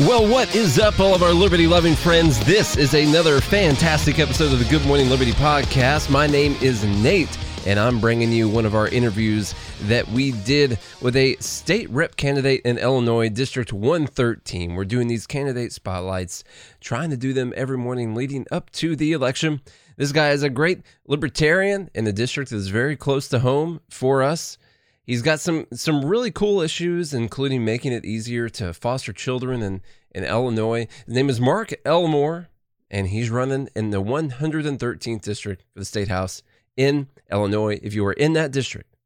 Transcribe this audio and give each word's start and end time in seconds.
Well, 0.00 0.30
what 0.30 0.54
is 0.54 0.78
up, 0.78 1.00
all 1.00 1.14
of 1.14 1.22
our 1.22 1.32
liberty 1.32 1.66
loving 1.66 1.94
friends? 1.94 2.38
This 2.44 2.76
is 2.76 2.92
another 2.92 3.40
fantastic 3.40 4.18
episode 4.18 4.52
of 4.52 4.58
the 4.58 4.66
Good 4.66 4.84
Morning 4.84 5.08
Liberty 5.08 5.32
podcast. 5.32 6.10
My 6.10 6.26
name 6.26 6.54
is 6.60 6.84
Nate, 6.84 7.38
and 7.66 7.80
I'm 7.80 7.98
bringing 7.98 8.30
you 8.30 8.46
one 8.46 8.66
of 8.66 8.74
our 8.74 8.88
interviews 8.88 9.54
that 9.84 10.06
we 10.08 10.32
did 10.32 10.78
with 11.00 11.16
a 11.16 11.36
state 11.36 11.88
rep 11.88 12.16
candidate 12.16 12.60
in 12.66 12.76
Illinois, 12.76 13.30
District 13.30 13.72
113. 13.72 14.74
We're 14.74 14.84
doing 14.84 15.08
these 15.08 15.26
candidate 15.26 15.72
spotlights, 15.72 16.44
trying 16.82 17.08
to 17.08 17.16
do 17.16 17.32
them 17.32 17.54
every 17.56 17.78
morning 17.78 18.14
leading 18.14 18.44
up 18.50 18.68
to 18.72 18.96
the 18.96 19.12
election. 19.12 19.62
This 19.96 20.12
guy 20.12 20.32
is 20.32 20.42
a 20.42 20.50
great 20.50 20.82
libertarian 21.06 21.88
in 21.94 22.04
the 22.04 22.12
district 22.12 22.52
is 22.52 22.68
very 22.68 22.96
close 22.96 23.28
to 23.28 23.38
home 23.38 23.80
for 23.88 24.22
us. 24.22 24.58
He's 25.06 25.22
got 25.22 25.38
some 25.38 25.66
some 25.72 26.04
really 26.04 26.32
cool 26.32 26.60
issues, 26.60 27.14
including 27.14 27.64
making 27.64 27.92
it 27.92 28.04
easier 28.04 28.48
to 28.50 28.74
foster 28.74 29.12
children 29.12 29.62
in, 29.62 29.80
in 30.10 30.24
Illinois. 30.24 30.88
His 31.06 31.14
name 31.14 31.30
is 31.30 31.40
Mark 31.40 31.72
Elmore, 31.84 32.48
and 32.90 33.06
he's 33.08 33.30
running 33.30 33.68
in 33.76 33.90
the 33.90 34.02
113th 34.02 35.22
district 35.22 35.62
for 35.72 35.78
the 35.78 35.84
state 35.84 36.08
house 36.08 36.42
in 36.76 37.06
Illinois. 37.30 37.78
If 37.82 37.94
you 37.94 38.04
are 38.04 38.14
in 38.14 38.32
that 38.32 38.50
district, 38.50 38.96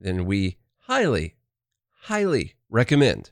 then 0.00 0.24
we 0.24 0.56
highly, 0.86 1.36
highly 2.02 2.54
recommend 2.68 3.30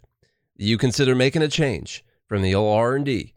you 0.56 0.78
consider 0.78 1.14
making 1.16 1.42
a 1.42 1.48
change 1.48 2.04
from 2.26 2.42
the 2.42 2.54
old 2.54 2.78
R&D 2.78 3.34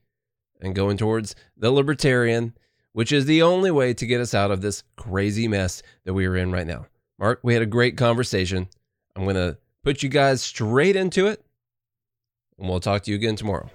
and 0.62 0.76
going 0.76 0.98
towards 0.98 1.36
the 1.58 1.72
libertarian, 1.72 2.54
which 2.94 3.12
is 3.12 3.26
the 3.26 3.42
only 3.42 3.72
way 3.72 3.94
to 3.96 4.06
get 4.06 4.22
us 4.22 4.34
out 4.34 4.52
of 4.52 4.62
this 4.62 4.84
crazy 4.96 5.48
mess 5.48 5.82
that 6.04 6.14
we 6.14 6.26
are 6.28 6.36
in 6.36 6.52
right 6.52 6.68
now. 6.68 6.86
Mark, 7.18 7.40
we 7.44 7.54
had 7.54 7.64
a 7.64 7.68
great 7.68 7.96
conversation. 7.98 8.68
I'm 9.16 9.24
going 9.24 9.36
to 9.36 9.58
put 9.84 10.04
you 10.04 10.10
guys 10.10 10.42
straight 10.42 10.96
into 10.96 11.28
it, 11.28 11.44
and 12.60 12.68
we'll 12.68 12.82
talk 12.82 13.04
to 13.04 13.12
you 13.12 13.16
again 13.16 13.38
tomorrow. 13.38 13.70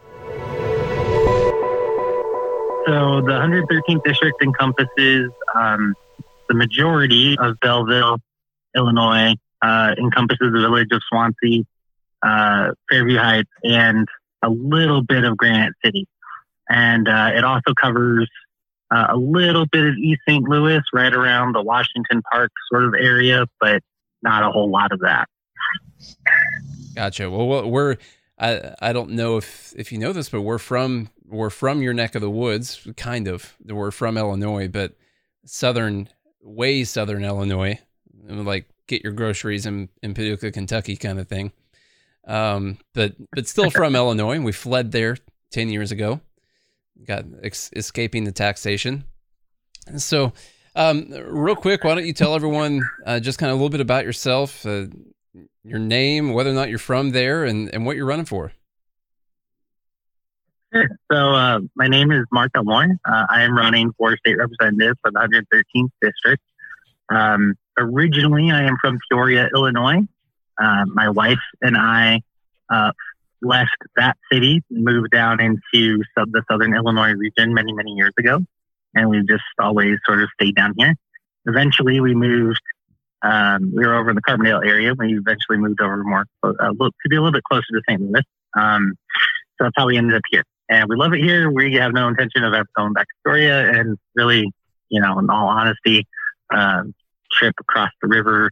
So 2.87 3.21
the 3.23 3.33
113th 3.33 4.05
district 4.05 4.43
encompasses 4.43 5.31
um, 5.55 5.95
the 6.49 6.55
majority 6.55 7.37
of 7.39 7.59
Belleville, 7.61 8.19
Illinois, 8.77 9.35
uh, 9.63 9.95
encompasses 9.99 10.53
the 10.53 10.61
village 10.61 10.89
of 10.93 11.01
Swansea, 11.09 11.63
uh, 12.23 12.73
Fairview 12.91 13.19
Heights, 13.19 13.51
and 13.63 14.07
a 14.43 14.51
little 14.51 15.03
bit 15.03 15.25
of 15.25 15.37
Granite 15.37 15.75
City. 15.85 16.07
And 16.69 17.09
uh, 17.09 17.31
it 17.35 17.45
also 17.45 17.73
covers 17.81 18.29
uh, 18.91 19.07
a 19.11 19.17
little 19.17 19.67
bit 19.67 19.85
of 19.85 19.95
East 19.97 20.21
St. 20.29 20.49
Louis, 20.49 20.81
right 20.93 21.13
around 21.13 21.55
the 21.55 21.63
Washington 21.63 22.23
Park 22.31 22.51
sort 22.73 22.85
of 22.85 22.95
area, 22.95 23.47
but 23.61 23.83
not 24.23 24.43
a 24.43 24.51
whole 24.51 24.71
lot 24.71 24.93
of 24.93 25.01
that. 25.01 25.29
Gotcha. 26.95 27.31
Well, 27.31 27.71
we're 27.71 27.97
I 28.39 28.75
I 28.81 28.93
don't 28.93 29.11
know 29.11 29.37
if 29.37 29.73
if 29.77 29.93
you 29.93 29.99
know 29.99 30.13
this, 30.13 30.29
but 30.29 30.43
we're 30.43 30.59
from 30.59 31.11
we're 31.27 31.51
from 31.51 31.83
your 31.83 31.95
neck 31.95 32.15
of 32.15 32.23
the 32.23 32.31
woods, 32.31 32.87
kind 32.97 33.29
of. 33.29 33.57
We're 33.65 33.91
from 33.91 34.17
Illinois, 34.17 34.69
but 34.69 34.95
southern, 35.45 36.09
way 36.43 36.85
southern 36.85 37.25
Illinois, 37.25 37.79
like 38.27 38.67
get 38.87 39.05
your 39.05 39.13
groceries 39.13 39.67
in 39.67 39.89
in 40.03 40.15
Paducah, 40.15 40.51
Kentucky, 40.53 40.97
kind 40.97 41.21
of 41.21 41.29
thing. 41.29 41.53
Um, 42.27 42.79
but 42.95 43.15
but 43.33 43.47
still 43.47 43.71
from 43.71 43.95
Illinois. 43.95 44.37
and 44.37 44.45
We 44.45 44.53
fled 44.53 44.93
there 44.93 45.17
ten 45.51 45.69
years 45.69 45.93
ago. 45.93 46.21
Got 47.07 47.25
ex- 47.43 47.71
escaping 47.75 48.25
the 48.25 48.33
taxation. 48.33 49.05
So, 49.97 50.33
um, 50.77 51.11
real 51.11 51.57
quick, 51.57 51.83
why 51.85 51.95
don't 51.95 52.07
you 52.07 52.13
tell 52.13 52.35
everyone 52.35 52.83
uh, 53.07 53.21
just 53.21 53.39
kind 53.39 53.51
of 53.51 53.55
a 53.55 53.57
little 53.57 53.71
bit 53.71 53.81
about 53.81 54.05
yourself, 54.05 54.65
uh, 54.67 54.87
your 55.65 55.79
name, 55.79 56.33
whether 56.33 56.51
or 56.51 56.55
not 56.55 56.69
you're 56.69 56.79
from 56.79 57.11
there, 57.11 57.45
and, 57.45 57.73
and 57.75 57.87
what 57.87 57.97
you're 57.97 58.07
running 58.07 58.27
for? 58.27 58.53
So, 60.73 60.87
uh, 61.11 61.61
my 61.75 61.89
name 61.89 62.13
is 62.13 62.25
Mark 62.31 62.53
Elmore. 62.55 62.87
Uh, 63.05 63.27
I 63.29 63.43
am 63.43 63.57
running 63.57 63.93
for 63.99 64.17
state 64.17 64.37
representative 64.37 64.97
for 65.03 65.11
the 65.11 65.19
113th 65.19 65.91
district. 66.01 66.43
Um, 67.09 67.57
originally, 67.77 68.51
I 68.53 68.63
am 68.63 68.77
from 68.81 69.01
Peoria, 69.11 69.49
Illinois. 69.53 70.07
Uh, 70.63 70.85
my 70.87 71.09
wife 71.09 71.41
and 71.61 71.77
I 71.77 72.23
uh, 72.69 72.93
left 73.43 73.77
that 73.97 74.17
city, 74.31 74.63
moved 74.71 75.11
down 75.11 75.41
into 75.41 76.03
sub- 76.17 76.33
the 76.33 76.43
southern 76.51 76.75
Illinois 76.75 77.13
region 77.13 77.55
many, 77.55 77.73
many 77.73 77.93
years 77.93 78.13
ago. 78.19 78.41
And 78.95 79.09
we 79.09 79.23
just 79.23 79.43
always 79.59 79.99
sort 80.07 80.23
of 80.23 80.29
stayed 80.35 80.57
down 80.57 80.75
here. 80.77 80.95
Eventually, 81.47 82.01
we 82.01 82.15
moved. 82.15 82.61
Um, 83.23 83.73
we 83.75 83.87
were 83.87 83.95
over 83.95 84.11
in 84.11 84.17
the 84.17 84.23
Carbondale 84.23 84.67
area. 84.67 84.95
We 84.99 85.19
eventually 85.19 85.59
moved 85.59 85.81
over 85.81 86.03
more 86.03 86.25
uh, 86.43 86.51
to 86.53 87.09
be 87.09 87.17
a 87.17 87.21
little 87.21 87.33
bit 87.33 87.45
closer 87.45 87.67
to 87.73 87.83
St. 87.89 88.01
Louis. 88.01 88.23
Um, 88.59 88.95
so 89.59 89.65
that's 89.65 89.75
how 89.77 89.87
we 89.87 89.99
ended 89.99 90.17
up 90.17 90.23
here. 90.31 90.43
And 90.71 90.89
we 90.89 90.97
love 90.97 91.13
it 91.13 91.21
here. 91.21 91.51
We 91.51 91.75
have 91.75 91.93
no 91.93 92.09
intention 92.09 92.45
of 92.45 92.55
ever 92.55 92.69
going 92.77 92.95
back 92.95 93.07
to 93.07 93.15
Peoria. 93.25 93.73
And 93.79 93.99
really, 94.15 94.51
you 94.89 95.01
know, 95.01 95.19
in 95.19 95.29
all 95.29 95.49
honesty, 95.49 96.07
um, 96.55 96.95
trip 97.31 97.55
across 97.61 97.91
the 98.01 98.09
river 98.09 98.51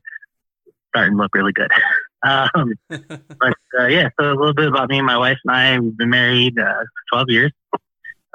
starting 0.90 1.14
to 1.14 1.22
look 1.22 1.34
really 1.34 1.52
good. 1.52 1.70
um, 2.22 2.74
but 2.88 3.54
uh, 3.78 3.86
yeah, 3.86 4.08
so 4.18 4.32
a 4.32 4.34
little 4.34 4.54
bit 4.54 4.68
about 4.68 4.88
me. 4.88 5.00
My 5.02 5.18
wife 5.18 5.38
and 5.44 5.56
I, 5.56 5.78
we've 5.78 5.96
been 5.96 6.10
married 6.10 6.58
uh, 6.58 6.84
12 7.12 7.30
years. 7.30 7.52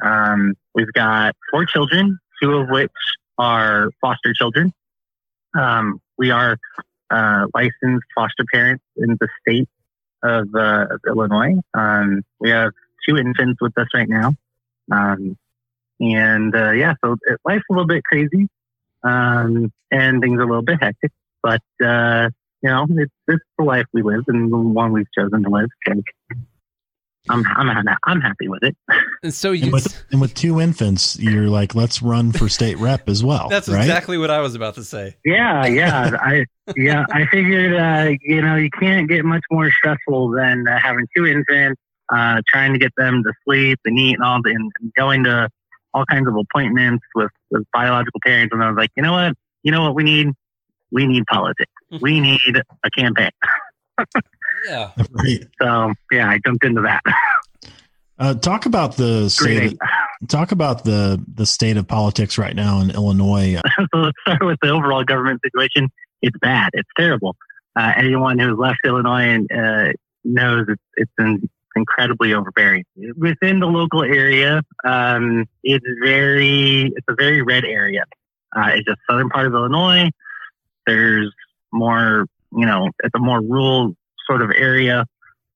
Um, 0.04 0.54
we've 0.74 0.92
got 0.94 1.36
four 1.52 1.66
children, 1.66 2.20
two 2.42 2.54
of 2.54 2.70
which 2.70 2.92
are 3.38 3.92
foster 4.02 4.34
children. 4.34 4.74
Um, 5.58 6.02
we 6.18 6.32
are 6.32 6.57
uh, 7.10 7.48
licensed 7.54 8.06
foster 8.16 8.46
parents 8.52 8.84
in 8.98 9.18
the 9.19 9.28
state 9.42 9.69
of, 10.24 10.48
uh, 10.56 10.88
of 10.92 11.00
Illinois. 11.07 11.56
Um, 11.74 12.24
we 12.40 12.50
have 12.50 12.72
two 13.07 13.18
infants 13.18 13.62
with 13.62 13.78
us 13.78 13.88
right 13.94 14.10
now. 14.10 14.34
Um, 14.92 15.38
and 16.00 16.56
uh, 16.56 16.72
yeah, 16.72 16.96
so 17.04 17.18
life's 17.46 17.63
a 17.69 17.74
little 17.74 17.88
bit 17.88 18.04
crazy 18.04 18.50
um, 19.04 19.72
and 19.92 20.22
things 20.22 20.38
are 20.40 20.44
a 20.44 20.48
little 20.48 20.63
bit 20.63 20.81
hectic, 20.81 21.12
but 21.42 21.62
uh, 21.84 22.30
you 22.63 22.69
know, 22.69 22.86
it's, 22.89 23.12
it's 23.27 23.44
the 23.57 23.65
life 23.65 23.86
we 23.94 24.01
live 24.01 24.24
and 24.27 24.51
the 24.51 24.57
one 24.57 24.94
we've 24.94 25.12
chosen 25.18 25.44
to 25.44 25.50
live. 25.50 25.69
So 25.86 26.01
I'm, 27.30 27.45
I'm, 27.45 27.88
I'm 28.04 28.21
happy 28.21 28.48
with 28.48 28.63
it. 28.63 28.75
And 29.21 29.33
so 29.33 29.51
you, 29.51 29.63
and 29.63 29.74
with, 29.74 30.04
and 30.12 30.19
with, 30.19 30.33
two 30.33 30.60
infants, 30.60 31.18
you're 31.19 31.48
like, 31.48 31.75
let's 31.75 32.01
run 32.01 32.31
for 32.31 32.50
state 32.50 32.77
rep 32.77 33.07
as 33.07 33.24
well. 33.24 33.48
That's 33.50 33.69
right? 33.69 33.81
exactly 33.81 34.18
what 34.18 34.30
I 34.30 34.39
was 34.39 34.56
about 34.56 34.75
to 34.75 34.83
say. 34.83 35.15
Yeah, 35.24 35.65
yeah, 35.65 36.12
I 36.19 36.45
yeah, 36.75 37.06
I 37.12 37.25
figured, 37.27 37.75
uh, 37.75 38.12
you 38.21 38.42
know, 38.42 38.56
you 38.56 38.69
can't 38.69 39.07
get 39.07 39.24
much 39.24 39.44
more 39.51 39.71
stressful 39.71 40.31
than 40.31 40.68
uh, 40.68 40.80
having 40.81 41.07
two 41.16 41.25
infants, 41.25 41.81
uh, 42.13 42.42
trying 42.48 42.74
to 42.74 42.80
get 42.80 42.92
them 42.98 43.24
to 43.24 43.33
sleep 43.45 43.80
and 43.86 43.98
eat 43.98 44.16
and 44.16 44.24
all, 44.24 44.42
the, 44.42 44.51
and 44.51 44.71
going 44.95 45.24
to 45.25 45.50
all 45.94 46.06
kinds 46.06 46.27
of 46.27 46.36
appointments 46.36 47.06
with, 47.16 47.31
with 47.51 47.63
biological 47.71 48.19
parents. 48.25 48.54
And 48.54 48.63
I 48.63 48.69
was 48.69 48.77
like, 48.77 48.92
you 48.95 49.04
know 49.04 49.13
what, 49.13 49.33
you 49.63 49.71
know 49.71 49.83
what 49.83 49.95
we 49.95 50.04
need 50.04 50.33
we 50.94 51.07
need 51.07 51.25
politics. 51.25 51.71
We 52.01 52.19
need 52.19 52.62
a 52.84 52.90
campaign. 52.92 53.31
Yeah. 54.68 54.92
Right. 55.12 55.45
So 55.62 55.94
yeah, 56.12 56.30
I 56.30 56.40
jumped 56.45 56.63
into 56.63 56.81
that. 56.81 57.01
Uh, 58.19 58.34
talk 58.36 58.66
about 58.66 58.95
the 58.95 59.30
state. 59.30 59.78
Great. 59.78 59.78
Talk 60.30 60.51
about 60.51 60.84
the 60.86 61.22
the 61.34 61.45
state 61.45 61.78
of 61.78 61.88
politics 61.88 62.38
right 62.38 62.56
now 62.56 62.80
in 62.80 62.92
Illinois. 62.92 63.60
so 63.78 63.86
let's 64.00 64.18
start 64.22 64.45
with 64.45 64.60
the 64.62 64.69
overall 64.69 65.04
government 65.04 65.42
situation. 65.44 65.90
It's 66.22 66.38
bad. 66.40 66.69
It's 66.74 66.90
terrible. 66.98 67.36
Uh, 67.75 67.92
anyone 67.98 68.40
who's 68.40 68.57
left 68.57 68.80
Illinois 68.86 69.24
and 69.24 69.51
uh, 69.51 69.94
knows 70.24 70.66
it's, 70.69 70.81
it's 70.95 71.12
in, 71.19 71.50
incredibly 71.75 72.34
overbearing. 72.34 72.86
Within 73.18 73.60
the 73.60 73.66
local 73.66 74.04
area, 74.04 74.62
um, 74.86 75.45
it's 75.63 75.86
very 76.01 76.94
it's 76.95 77.07
a 77.10 77.16
very 77.16 77.42
red 77.42 77.66
area. 77.66 78.06
Uh, 78.56 78.69
it's 78.75 78.88
a 78.88 78.95
southern 79.10 79.30
part 79.30 79.48
of 79.48 79.54
Illinois. 79.54 80.10
There's 80.86 81.34
more, 81.74 82.25
you 82.56 82.66
know, 82.66 82.90
it's 83.04 83.16
a 83.16 83.20
more 83.20 83.42
rural 83.42 83.96
sort 84.28 84.42
of 84.42 84.52
area. 84.52 85.06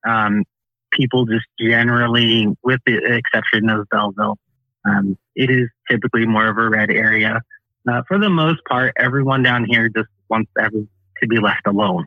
Um, 0.05 0.43
people 0.91 1.25
just 1.25 1.45
generally, 1.59 2.47
with 2.63 2.79
the 2.85 2.97
exception 3.15 3.69
of 3.69 3.87
Belleville, 3.89 4.37
um, 4.85 5.17
it 5.35 5.49
is 5.49 5.69
typically 5.89 6.25
more 6.25 6.47
of 6.47 6.57
a 6.57 6.69
red 6.69 6.89
area. 6.89 7.41
Uh, 7.87 8.01
for 8.07 8.19
the 8.19 8.29
most 8.29 8.63
part, 8.65 8.93
everyone 8.97 9.43
down 9.43 9.65
here 9.65 9.89
just 9.89 10.09
wants 10.29 10.51
to 10.57 11.27
be 11.27 11.39
left 11.39 11.65
alone. 11.65 12.05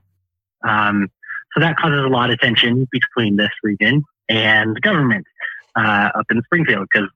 Um, 0.63 1.09
so 1.55 1.61
that 1.61 1.77
causes 1.77 2.01
a 2.05 2.09
lot 2.09 2.31
of 2.31 2.39
tension 2.39 2.87
between 2.91 3.37
this 3.37 3.51
region 3.63 4.05
and 4.29 4.77
the 4.77 4.81
government 4.81 5.27
uh, 5.75 6.11
up 6.15 6.27
in 6.31 6.43
Springfield 6.43 6.87
because 6.93 7.09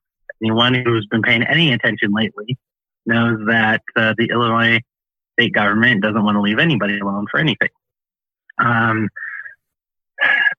anyone 0.43 0.75
who's 0.75 1.07
been 1.07 1.23
paying 1.23 1.43
any 1.43 1.73
attention 1.73 2.13
lately 2.13 2.57
knows 3.07 3.39
that 3.47 3.83
uh, 3.97 4.15
the 4.17 4.31
Illinois 4.31 4.81
state 5.39 5.53
government 5.53 6.03
doesn't 6.03 6.25
want 6.25 6.37
to 6.37 6.41
leave 6.41 6.59
anybody 6.59 6.99
alone 6.99 7.27
for 7.31 7.39
anything. 7.39 7.69
Um, 8.59 9.09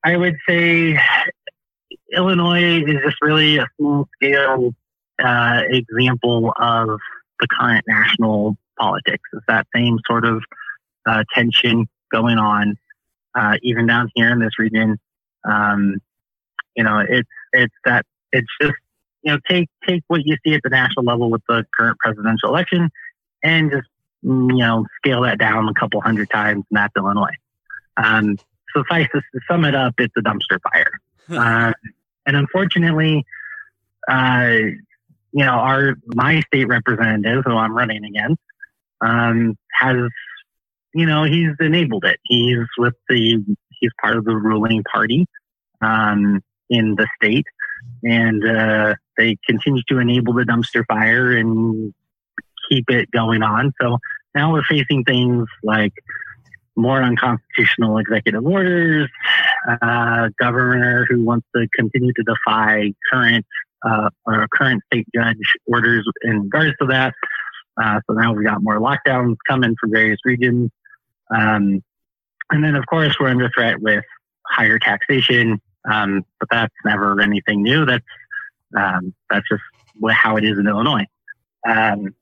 I 0.03 0.15
would 0.15 0.37
say 0.47 0.99
Illinois 2.13 2.83
is 2.83 3.01
just 3.03 3.17
really 3.21 3.57
a 3.57 3.67
small 3.77 4.07
scale 4.15 4.73
uh, 5.23 5.61
example 5.69 6.53
of 6.57 6.99
the 7.39 7.47
current 7.47 7.85
national 7.87 8.57
politics. 8.77 9.23
It's 9.33 9.45
that 9.47 9.67
same 9.73 9.99
sort 10.05 10.25
of 10.25 10.43
uh, 11.05 11.23
tension 11.33 11.87
going 12.11 12.37
on, 12.37 12.77
uh, 13.33 13.57
even 13.63 13.87
down 13.87 14.09
here 14.15 14.31
in 14.31 14.39
this 14.39 14.57
region. 14.59 14.97
Um, 15.47 15.97
you 16.75 16.83
know, 16.83 16.99
it's 17.07 17.29
it's 17.53 17.73
that 17.85 18.05
it's 18.31 18.47
just 18.61 18.73
you 19.23 19.31
know 19.31 19.39
take 19.49 19.69
take 19.87 20.03
what 20.07 20.25
you 20.25 20.37
see 20.45 20.53
at 20.53 20.61
the 20.63 20.69
national 20.69 21.05
level 21.05 21.29
with 21.29 21.41
the 21.47 21.65
current 21.77 21.97
presidential 21.99 22.49
election, 22.49 22.89
and 23.43 23.71
just 23.71 23.87
you 24.25 24.57
know 24.57 24.85
scale 24.97 25.21
that 25.21 25.37
down 25.37 25.67
a 25.69 25.73
couple 25.73 26.01
hundred 26.01 26.29
times, 26.29 26.63
and 26.69 26.77
that's 26.77 26.93
Illinois. 26.97 27.35
Um, 27.97 28.37
suffice 28.75 29.07
to 29.13 29.21
sum 29.47 29.65
it 29.65 29.75
up, 29.75 29.93
it's 29.99 30.13
a 30.17 30.21
dumpster 30.21 30.59
fire. 30.61 30.91
uh, 31.29 31.73
and 32.25 32.35
unfortunately, 32.35 33.25
uh, 34.07 34.49
you 35.31 35.45
know, 35.45 35.51
our 35.51 35.95
my 36.05 36.41
state 36.41 36.67
representative, 36.67 37.43
who 37.45 37.55
I'm 37.55 37.75
running 37.75 38.03
against, 38.05 38.41
um, 39.01 39.57
has, 39.71 40.09
you 40.93 41.05
know, 41.05 41.23
he's 41.23 41.51
enabled 41.59 42.05
it. 42.05 42.19
He's 42.23 42.65
with 42.77 42.95
the 43.09 43.43
he's 43.79 43.91
part 44.01 44.17
of 44.17 44.25
the 44.25 44.35
ruling 44.35 44.83
party 44.83 45.27
um, 45.81 46.41
in 46.69 46.95
the 46.95 47.07
state, 47.15 47.45
and 48.03 48.45
uh, 48.47 48.95
they 49.17 49.37
continue 49.47 49.83
to 49.89 49.99
enable 49.99 50.33
the 50.33 50.43
dumpster 50.43 50.85
fire 50.87 51.35
and 51.35 51.93
keep 52.69 52.89
it 52.89 53.09
going 53.11 53.43
on. 53.43 53.73
So 53.81 53.97
now 54.33 54.51
we're 54.53 54.63
facing 54.63 55.03
things 55.03 55.47
like 55.63 55.93
more 56.75 57.01
unconstitutional 57.01 57.97
executive 57.97 58.45
orders, 58.45 59.09
uh, 59.81 60.29
governor 60.37 61.05
who 61.09 61.23
wants 61.23 61.47
to 61.55 61.67
continue 61.77 62.11
to 62.13 62.23
defy 62.23 62.91
current 63.11 63.45
uh, 63.87 64.09
or 64.25 64.47
current 64.51 64.81
state 64.87 65.07
judge 65.13 65.37
orders 65.67 66.05
in 66.23 66.41
regards 66.43 66.75
to 66.81 66.87
that. 66.87 67.13
Uh, 67.81 67.99
so 68.07 68.13
now 68.13 68.33
we've 68.33 68.45
got 68.45 68.61
more 68.61 68.79
lockdowns 68.79 69.35
coming 69.47 69.75
from 69.79 69.91
various 69.91 70.19
regions. 70.25 70.69
Um, 71.33 71.83
and 72.51 72.63
then, 72.63 72.75
of 72.75 72.85
course, 72.87 73.15
we're 73.19 73.29
under 73.29 73.49
threat 73.49 73.81
with 73.81 74.03
higher 74.45 74.79
taxation, 74.79 75.59
um, 75.89 76.23
but 76.39 76.49
that's 76.51 76.73
never 76.83 77.19
anything 77.21 77.63
new. 77.63 77.85
That's 77.85 78.05
um, 78.77 79.13
that's 79.29 79.47
just 79.49 79.63
how 80.11 80.37
it 80.37 80.43
is 80.43 80.57
in 80.57 80.67
Illinois. 80.67 81.05
Um, 81.67 82.13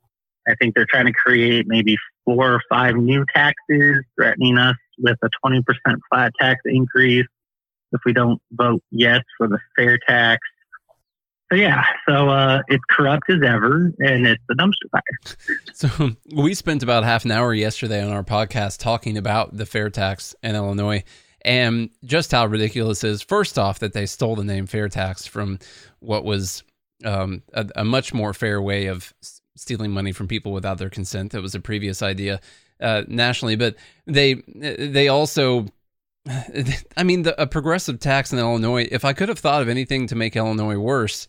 I 0.47 0.55
think 0.55 0.75
they're 0.75 0.87
trying 0.89 1.05
to 1.05 1.13
create 1.13 1.65
maybe 1.67 1.97
four 2.25 2.53
or 2.53 2.61
five 2.69 2.95
new 2.95 3.25
taxes, 3.33 4.03
threatening 4.15 4.57
us 4.57 4.75
with 4.97 5.17
a 5.23 5.29
20% 5.45 5.61
flat 6.09 6.31
tax 6.39 6.61
increase 6.65 7.25
if 7.91 8.01
we 8.05 8.13
don't 8.13 8.41
vote 8.51 8.81
yes 8.91 9.21
for 9.37 9.47
the 9.47 9.59
fair 9.75 9.99
tax. 10.07 10.39
So 11.51 11.57
yeah, 11.57 11.83
so 12.09 12.29
uh, 12.29 12.61
it's 12.67 12.83
corrupt 12.89 13.29
as 13.29 13.41
ever, 13.45 13.93
and 13.99 14.25
it's 14.25 14.43
a 14.49 14.55
dumpster 14.55 14.89
fire. 14.91 15.37
So 15.73 16.11
we 16.33 16.53
spent 16.53 16.83
about 16.83 17.03
half 17.03 17.25
an 17.25 17.31
hour 17.31 17.53
yesterday 17.53 18.03
on 18.03 18.11
our 18.11 18.23
podcast 18.23 18.79
talking 18.79 19.17
about 19.17 19.55
the 19.55 19.65
fair 19.65 19.89
tax 19.89 20.33
in 20.41 20.55
Illinois 20.55 21.03
and 21.43 21.89
just 22.05 22.31
how 22.31 22.45
ridiculous 22.45 23.03
it 23.03 23.09
is. 23.09 23.21
First 23.21 23.59
off, 23.59 23.79
that 23.79 23.93
they 23.93 24.05
stole 24.05 24.35
the 24.35 24.43
name 24.43 24.65
fair 24.65 24.87
tax 24.87 25.25
from 25.25 25.59
what 25.99 26.23
was 26.23 26.63
um, 27.03 27.43
a, 27.53 27.67
a, 27.75 27.83
much 27.83 28.13
more 28.13 28.33
fair 28.33 28.61
way 28.61 28.85
of 28.85 29.13
stealing 29.55 29.91
money 29.91 30.11
from 30.11 30.27
people 30.27 30.51
without 30.51 30.77
their 30.77 30.89
consent. 30.89 31.31
That 31.31 31.41
was 31.41 31.55
a 31.55 31.59
previous 31.59 32.01
idea 32.01 32.39
uh, 32.79 33.03
nationally, 33.07 33.55
but 33.55 33.75
they 34.05 34.35
they 34.45 35.07
also. 35.07 35.67
I 36.97 37.03
mean, 37.03 37.23
the, 37.23 37.41
a 37.41 37.47
progressive 37.47 37.99
tax 37.99 38.31
in 38.31 38.39
Illinois. 38.39 38.87
If 38.91 39.03
I 39.03 39.13
could 39.13 39.29
have 39.29 39.39
thought 39.39 39.61
of 39.61 39.69
anything 39.69 40.07
to 40.07 40.15
make 40.15 40.35
Illinois 40.35 40.77
worse, 40.77 41.27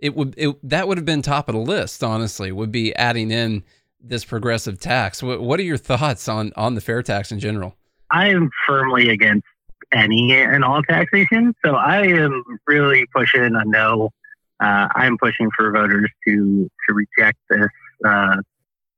it 0.00 0.14
would 0.14 0.34
it, 0.36 0.56
that 0.68 0.86
would 0.86 0.98
have 0.98 1.04
been 1.04 1.22
top 1.22 1.48
of 1.48 1.54
the 1.54 1.60
list. 1.60 2.02
Honestly, 2.02 2.52
would 2.52 2.70
be 2.70 2.94
adding 2.94 3.30
in 3.30 3.64
this 4.00 4.24
progressive 4.24 4.78
tax. 4.78 5.22
What, 5.22 5.40
what 5.40 5.58
are 5.58 5.64
your 5.64 5.76
thoughts 5.76 6.28
on 6.28 6.52
on 6.56 6.74
the 6.74 6.80
fair 6.80 7.02
tax 7.02 7.32
in 7.32 7.40
general? 7.40 7.74
I 8.10 8.28
am 8.28 8.50
firmly 8.66 9.08
against 9.08 9.46
any 9.92 10.32
and 10.32 10.64
all 10.64 10.82
taxation, 10.82 11.54
so 11.64 11.74
I 11.74 12.02
am 12.02 12.42
really 12.66 13.06
pushing 13.14 13.54
a 13.54 13.64
no 13.64 14.10
uh, 14.60 14.88
I'm 14.94 15.18
pushing 15.18 15.50
for 15.56 15.70
voters 15.70 16.10
to 16.26 16.70
to 16.88 16.94
reject 16.94 17.38
this 17.50 17.68
uh, 18.06 18.36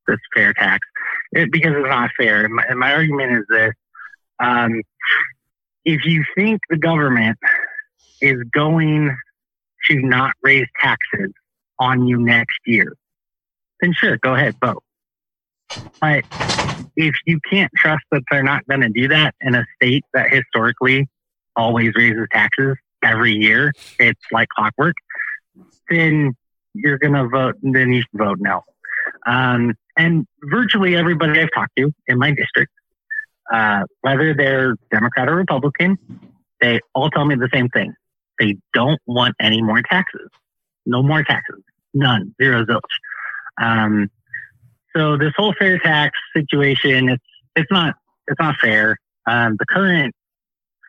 this 0.06 0.18
fair 0.34 0.52
tax 0.54 0.86
it, 1.32 1.50
because 1.50 1.72
it's 1.76 1.88
not 1.88 2.10
fair. 2.16 2.44
And 2.44 2.54
my, 2.54 2.64
and 2.68 2.78
my 2.78 2.94
argument 2.94 3.38
is 3.38 3.44
this: 3.48 3.72
um, 4.38 4.82
if 5.84 6.04
you 6.04 6.24
think 6.34 6.60
the 6.68 6.76
government 6.76 7.38
is 8.20 8.42
going 8.52 9.16
to 9.86 9.96
not 10.00 10.34
raise 10.42 10.66
taxes 10.80 11.32
on 11.78 12.06
you 12.06 12.18
next 12.18 12.58
year, 12.66 12.92
then 13.80 13.92
sure, 13.92 14.16
go 14.16 14.34
ahead, 14.34 14.56
vote. 14.60 14.82
But 16.00 16.24
if 16.96 17.14
you 17.26 17.40
can't 17.50 17.70
trust 17.76 18.04
that 18.10 18.22
they're 18.30 18.42
not 18.42 18.66
going 18.66 18.80
to 18.80 18.88
do 18.88 19.08
that 19.08 19.34
in 19.40 19.54
a 19.54 19.66
state 19.76 20.04
that 20.14 20.32
historically 20.32 21.08
always 21.56 21.92
raises 21.94 22.26
taxes 22.32 22.76
every 23.02 23.32
year, 23.32 23.72
it's 23.98 24.22
like 24.32 24.48
clockwork 24.56 24.94
then 25.88 26.34
you're 26.74 26.98
going 26.98 27.14
to 27.14 27.28
vote, 27.28 27.56
and 27.62 27.74
then 27.74 27.92
you 27.92 28.02
should 28.02 28.18
vote 28.18 28.38
no. 28.40 28.62
Um, 29.26 29.74
and 29.96 30.26
virtually 30.42 30.96
everybody 30.96 31.40
I've 31.40 31.48
talked 31.54 31.76
to 31.76 31.92
in 32.06 32.18
my 32.18 32.32
district, 32.32 32.72
uh, 33.52 33.84
whether 34.00 34.34
they're 34.34 34.76
Democrat 34.90 35.28
or 35.28 35.36
Republican, 35.36 35.98
they 36.60 36.80
all 36.94 37.10
tell 37.10 37.24
me 37.24 37.34
the 37.34 37.48
same 37.52 37.68
thing. 37.68 37.94
They 38.38 38.56
don't 38.72 39.00
want 39.06 39.34
any 39.40 39.62
more 39.62 39.82
taxes. 39.82 40.28
No 40.84 41.02
more 41.02 41.22
taxes. 41.22 41.62
None. 41.94 42.34
Zero 42.40 42.64
zilch. 42.64 42.80
Um, 43.60 44.10
so 44.94 45.16
this 45.16 45.32
whole 45.36 45.54
fair 45.58 45.78
tax 45.78 46.18
situation, 46.34 47.08
it's 47.08 47.24
it's 47.54 47.70
not 47.70 47.96
it's 48.28 48.40
not 48.40 48.56
fair. 48.60 48.98
Um, 49.26 49.56
the 49.58 49.66
current 49.66 50.14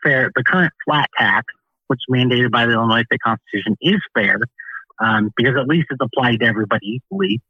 fair 0.03 0.31
the 0.35 0.43
current 0.43 0.73
flat 0.85 1.09
tax, 1.17 1.45
which 1.87 2.01
mandated 2.09 2.51
by 2.51 2.65
the 2.65 2.73
Illinois 2.73 3.03
State 3.03 3.21
Constitution, 3.21 3.75
is 3.81 3.99
fair 4.13 4.39
um, 4.99 5.31
because 5.35 5.55
at 5.59 5.67
least 5.67 5.87
it's 5.89 6.01
applied 6.01 6.39
to 6.39 6.45
everybody 6.45 6.95
equally. 6.95 7.41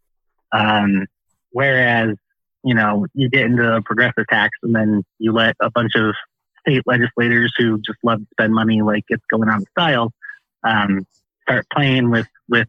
Um, 0.51 1.07
whereas, 1.51 2.15
you 2.63 2.73
know, 2.73 3.05
you 3.13 3.29
get 3.29 3.45
into 3.45 3.81
progressive 3.85 4.25
tax 4.29 4.57
and 4.63 4.75
then 4.75 5.03
you 5.19 5.31
let 5.31 5.55
a 5.61 5.69
bunch 5.69 5.93
of 5.95 6.15
state 6.61 6.83
legislators 6.85 7.53
who 7.57 7.79
just 7.79 7.99
love 8.03 8.19
to 8.19 8.27
spend 8.31 8.53
money 8.53 8.81
like 8.81 9.05
it's 9.09 9.23
going 9.29 9.49
out 9.49 9.61
of 9.61 9.67
style 9.71 10.13
um, 10.63 11.05
start 11.43 11.65
playing 11.73 12.09
with, 12.09 12.27
with 12.49 12.67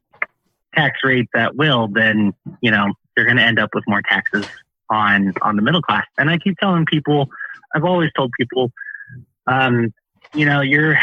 tax 0.75 1.01
rates 1.03 1.31
at 1.35 1.57
will, 1.57 1.89
then, 1.89 2.33
you 2.61 2.71
know, 2.71 2.93
you're 3.17 3.27
going 3.27 3.39
to 3.39 3.43
end 3.43 3.59
up 3.59 3.71
with 3.75 3.85
more 3.89 4.03
taxes 4.03 4.47
on, 4.91 5.33
on 5.43 5.57
the 5.57 5.63
middle 5.63 5.83
class. 5.83 6.07
And 6.17 6.31
I 6.31 6.39
keep 6.39 6.57
telling 6.59 6.87
people, 6.87 7.29
I've 7.75 7.85
always 7.85 8.11
told 8.17 8.33
people, 8.39 8.71
um, 9.47 9.93
you 10.35 10.47
know, 10.47 10.61
you're, 10.61 10.97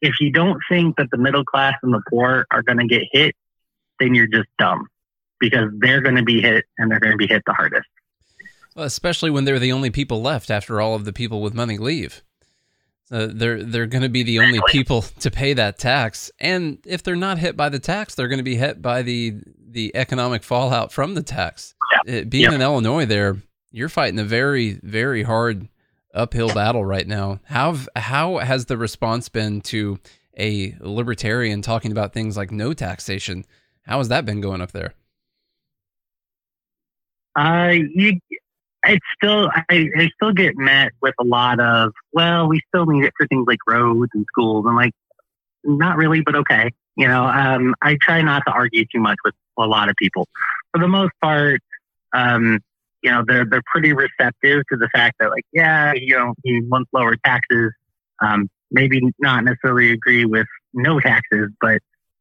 if 0.00 0.20
you 0.20 0.30
don't 0.30 0.60
think 0.68 0.96
that 0.96 1.10
the 1.10 1.18
middle 1.18 1.44
class 1.44 1.74
and 1.82 1.92
the 1.92 2.02
poor 2.08 2.46
are 2.50 2.62
going 2.62 2.78
to 2.78 2.86
get 2.86 3.02
hit, 3.10 3.34
then 4.00 4.14
you're 4.14 4.26
just 4.26 4.48
dumb 4.58 4.86
because 5.40 5.70
they're 5.78 6.00
going 6.00 6.16
to 6.16 6.22
be 6.22 6.40
hit 6.40 6.64
and 6.78 6.90
they're 6.90 7.00
going 7.00 7.12
to 7.12 7.18
be 7.18 7.26
hit 7.26 7.42
the 7.46 7.52
hardest. 7.52 7.86
Well, 8.74 8.86
especially 8.86 9.30
when 9.30 9.44
they're 9.44 9.58
the 9.58 9.72
only 9.72 9.90
people 9.90 10.20
left 10.20 10.50
after 10.50 10.80
all 10.80 10.94
of 10.94 11.04
the 11.04 11.12
people 11.12 11.40
with 11.40 11.54
money 11.54 11.78
leave. 11.78 12.22
Uh, 13.10 13.28
they're 13.30 13.62
they're 13.62 13.86
going 13.86 14.02
to 14.02 14.08
be 14.08 14.22
the 14.22 14.40
only 14.40 14.60
people 14.68 15.02
to 15.02 15.30
pay 15.30 15.52
that 15.52 15.78
tax, 15.78 16.30
and 16.40 16.78
if 16.86 17.02
they're 17.02 17.14
not 17.14 17.38
hit 17.38 17.54
by 17.54 17.68
the 17.68 17.78
tax, 17.78 18.14
they're 18.14 18.28
going 18.28 18.38
to 18.38 18.42
be 18.42 18.56
hit 18.56 18.80
by 18.80 19.02
the 19.02 19.36
the 19.58 19.94
economic 19.94 20.42
fallout 20.42 20.90
from 20.90 21.14
the 21.14 21.22
tax. 21.22 21.74
Yeah. 21.92 22.14
It, 22.14 22.30
being 22.30 22.50
in 22.50 22.62
Illinois, 22.62 23.04
there 23.04 23.36
you're 23.70 23.90
fighting 23.90 24.18
a 24.18 24.24
very 24.24 24.80
very 24.82 25.22
hard 25.22 25.68
uphill 26.14 26.52
battle 26.54 26.84
right 26.84 27.06
now. 27.06 27.40
How 27.44 27.76
how 27.96 28.38
has 28.38 28.66
the 28.66 28.76
response 28.76 29.28
been 29.28 29.60
to 29.62 29.98
a 30.38 30.74
libertarian 30.80 31.62
talking 31.62 31.92
about 31.92 32.12
things 32.12 32.36
like 32.36 32.50
no 32.50 32.72
taxation? 32.72 33.44
How 33.82 33.98
has 33.98 34.08
that 34.08 34.24
been 34.24 34.40
going 34.40 34.60
up 34.60 34.72
there? 34.72 34.94
Uh, 37.36 37.74
you, 37.94 38.20
it's 38.86 39.04
still 39.16 39.50
I, 39.68 39.88
I 39.96 40.10
still 40.14 40.32
get 40.32 40.56
met 40.56 40.92
with 41.02 41.14
a 41.18 41.24
lot 41.24 41.60
of 41.60 41.92
well, 42.12 42.48
we 42.48 42.60
still 42.68 42.86
need 42.86 43.04
it 43.04 43.12
for 43.16 43.26
things 43.26 43.44
like 43.46 43.58
roads 43.66 44.10
and 44.14 44.24
schools. 44.30 44.64
I'm 44.68 44.76
like, 44.76 44.94
not 45.64 45.96
really, 45.96 46.20
but 46.20 46.36
okay. 46.36 46.70
You 46.96 47.08
know, 47.08 47.24
um, 47.24 47.74
I 47.82 47.96
try 48.00 48.22
not 48.22 48.42
to 48.46 48.52
argue 48.52 48.84
too 48.86 49.00
much 49.00 49.16
with 49.24 49.34
a 49.58 49.66
lot 49.66 49.88
of 49.88 49.96
people. 49.96 50.28
For 50.72 50.80
the 50.80 50.88
most 50.88 51.12
part, 51.20 51.60
um, 52.12 52.60
you 53.04 53.10
know, 53.10 53.22
they're 53.26 53.44
they're 53.44 53.62
pretty 53.66 53.92
receptive 53.92 54.62
to 54.72 54.76
the 54.78 54.88
fact 54.94 55.16
that 55.20 55.30
like, 55.30 55.44
yeah, 55.52 55.92
you 55.94 56.16
know, 56.16 56.34
he 56.42 56.62
wants 56.62 56.88
lower 56.92 57.16
taxes. 57.16 57.72
Um, 58.20 58.48
maybe 58.70 59.02
not 59.18 59.44
necessarily 59.44 59.92
agree 59.92 60.24
with 60.24 60.46
no 60.72 60.98
taxes, 60.98 61.50
but 61.60 61.80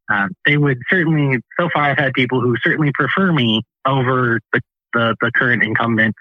um, 0.09 0.31
they 0.45 0.57
would 0.57 0.79
certainly. 0.89 1.39
So 1.57 1.69
far, 1.73 1.83
I've 1.83 1.97
had 1.97 2.13
people 2.13 2.41
who 2.41 2.57
certainly 2.61 2.91
prefer 2.93 3.31
me 3.31 3.63
over 3.87 4.41
the 4.51 4.61
the, 4.93 5.15
the 5.21 5.31
current 5.33 5.63
incumbent 5.63 6.15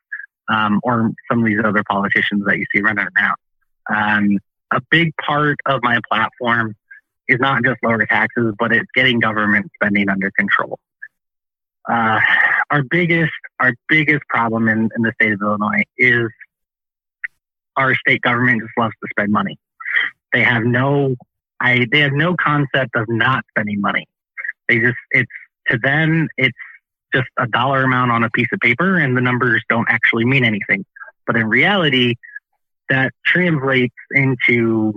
um, 0.48 0.80
or 0.84 1.10
some 1.28 1.40
of 1.40 1.44
these 1.44 1.60
other 1.62 1.82
politicians 1.90 2.44
that 2.46 2.58
you 2.58 2.64
see 2.72 2.80
running 2.80 3.06
around. 3.18 3.36
Um, 3.90 4.38
a 4.72 4.80
big 4.90 5.12
part 5.16 5.58
of 5.66 5.80
my 5.82 5.98
platform 6.08 6.76
is 7.28 7.40
not 7.40 7.64
just 7.64 7.82
lower 7.82 8.06
taxes, 8.06 8.54
but 8.58 8.72
it's 8.72 8.88
getting 8.94 9.18
government 9.18 9.70
spending 9.74 10.08
under 10.08 10.30
control. 10.30 10.78
Uh, 11.90 12.20
our 12.72 12.82
biggest 12.82 13.32
our 13.60 13.74
biggest 13.88 14.22
problem 14.28 14.68
in, 14.68 14.88
in 14.96 15.02
the 15.02 15.12
state 15.20 15.32
of 15.32 15.40
Illinois 15.40 15.84
is 15.98 16.28
our 17.76 17.94
state 17.94 18.22
government 18.22 18.62
just 18.62 18.72
loves 18.76 18.94
to 19.02 19.08
spend 19.10 19.30
money. 19.30 19.58
They 20.32 20.42
have 20.42 20.64
no 20.64 21.14
I 21.60 21.86
they 21.92 22.00
have 22.00 22.12
no 22.12 22.34
concept 22.34 22.96
of 22.96 23.08
not 23.08 23.44
spending 23.50 23.80
money. 23.80 24.08
They 24.68 24.78
just 24.78 24.96
it's 25.10 25.30
to 25.68 25.78
them 25.78 26.28
it's 26.38 26.56
just 27.14 27.28
a 27.38 27.46
dollar 27.46 27.82
amount 27.84 28.10
on 28.10 28.24
a 28.24 28.30
piece 28.30 28.48
of 28.52 28.60
paper 28.60 28.96
and 28.96 29.16
the 29.16 29.20
numbers 29.20 29.62
don't 29.68 29.88
actually 29.90 30.24
mean 30.24 30.44
anything. 30.44 30.84
But 31.26 31.36
in 31.36 31.48
reality, 31.48 32.14
that 32.88 33.12
translates 33.26 33.94
into 34.10 34.94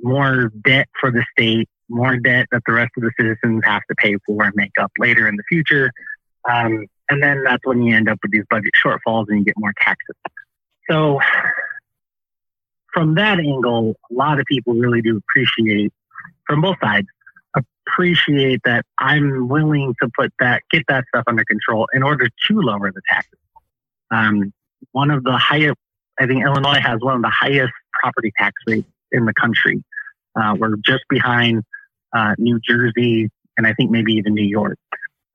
more 0.00 0.52
debt 0.64 0.88
for 1.00 1.10
the 1.10 1.24
state, 1.32 1.68
more 1.88 2.16
debt 2.16 2.46
that 2.52 2.62
the 2.64 2.72
rest 2.72 2.92
of 2.96 3.02
the 3.02 3.10
citizens 3.18 3.62
have 3.64 3.82
to 3.88 3.94
pay 3.96 4.16
for 4.24 4.44
and 4.44 4.52
make 4.54 4.72
up 4.80 4.92
later 4.98 5.26
in 5.26 5.34
the 5.34 5.42
future. 5.48 5.90
Um, 6.50 6.86
and 7.08 7.22
then 7.22 7.44
that's 7.44 7.64
when 7.64 7.82
you 7.82 7.94
end 7.94 8.08
up 8.08 8.18
with 8.22 8.32
these 8.32 8.44
budget 8.50 8.72
shortfalls 8.82 9.26
and 9.28 9.38
you 9.38 9.44
get 9.44 9.54
more 9.58 9.72
taxes. 9.80 10.16
So, 10.90 11.20
from 12.92 13.14
that 13.16 13.38
angle, 13.38 13.94
a 14.10 14.14
lot 14.14 14.38
of 14.38 14.46
people 14.46 14.74
really 14.74 15.02
do 15.02 15.18
appreciate, 15.18 15.92
from 16.46 16.62
both 16.62 16.76
sides, 16.82 17.08
appreciate 17.86 18.60
that 18.64 18.84
I'm 18.98 19.48
willing 19.48 19.94
to 20.02 20.10
put 20.16 20.32
that, 20.40 20.62
get 20.70 20.84
that 20.88 21.04
stuff 21.08 21.24
under 21.26 21.44
control 21.44 21.88
in 21.92 22.02
order 22.02 22.28
to 22.28 22.60
lower 22.60 22.90
the 22.92 23.02
taxes. 23.08 23.38
Um, 24.10 24.52
one 24.92 25.10
of 25.10 25.24
the 25.24 25.36
highest, 25.36 25.76
I 26.18 26.26
think 26.26 26.44
Illinois 26.44 26.80
has 26.80 27.00
one 27.00 27.16
of 27.16 27.22
the 27.22 27.30
highest 27.30 27.72
property 27.92 28.32
tax 28.38 28.54
rates 28.66 28.88
in 29.12 29.24
the 29.24 29.34
country. 29.34 29.82
Uh, 30.34 30.54
we're 30.58 30.76
just 30.76 31.04
behind 31.08 31.62
uh, 32.12 32.34
New 32.38 32.60
Jersey 32.60 33.30
and 33.56 33.66
I 33.66 33.72
think 33.74 33.90
maybe 33.90 34.14
even 34.14 34.34
New 34.34 34.44
York. 34.44 34.78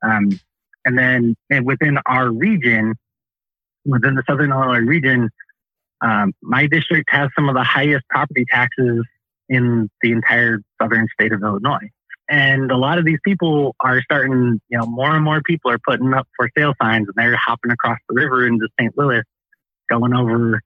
Um, 0.03 0.39
and 0.85 0.97
then 0.97 1.35
and 1.49 1.65
within 1.65 1.97
our 2.05 2.31
region, 2.31 2.95
within 3.85 4.15
the 4.15 4.23
Southern 4.27 4.51
Illinois 4.51 4.79
region, 4.79 5.29
um, 6.01 6.33
my 6.41 6.67
district 6.67 7.09
has 7.11 7.29
some 7.35 7.49
of 7.49 7.55
the 7.55 7.63
highest 7.63 8.05
property 8.09 8.45
taxes 8.49 9.05
in 9.49 9.89
the 10.01 10.11
entire 10.11 10.59
southern 10.81 11.07
state 11.13 11.33
of 11.33 11.43
Illinois. 11.43 11.89
And 12.29 12.71
a 12.71 12.77
lot 12.77 12.97
of 12.97 13.05
these 13.05 13.19
people 13.25 13.75
are 13.81 14.01
starting, 14.01 14.61
you 14.69 14.77
know, 14.77 14.85
more 14.85 15.13
and 15.13 15.23
more 15.23 15.41
people 15.41 15.69
are 15.69 15.79
putting 15.85 16.13
up 16.13 16.27
for 16.37 16.49
sale 16.57 16.73
signs 16.81 17.07
and 17.07 17.13
they're 17.15 17.35
hopping 17.35 17.71
across 17.71 17.97
the 18.07 18.15
river 18.15 18.47
into 18.47 18.69
St. 18.79 18.97
Louis, 18.97 19.21
going 19.89 20.13
over 20.13 20.61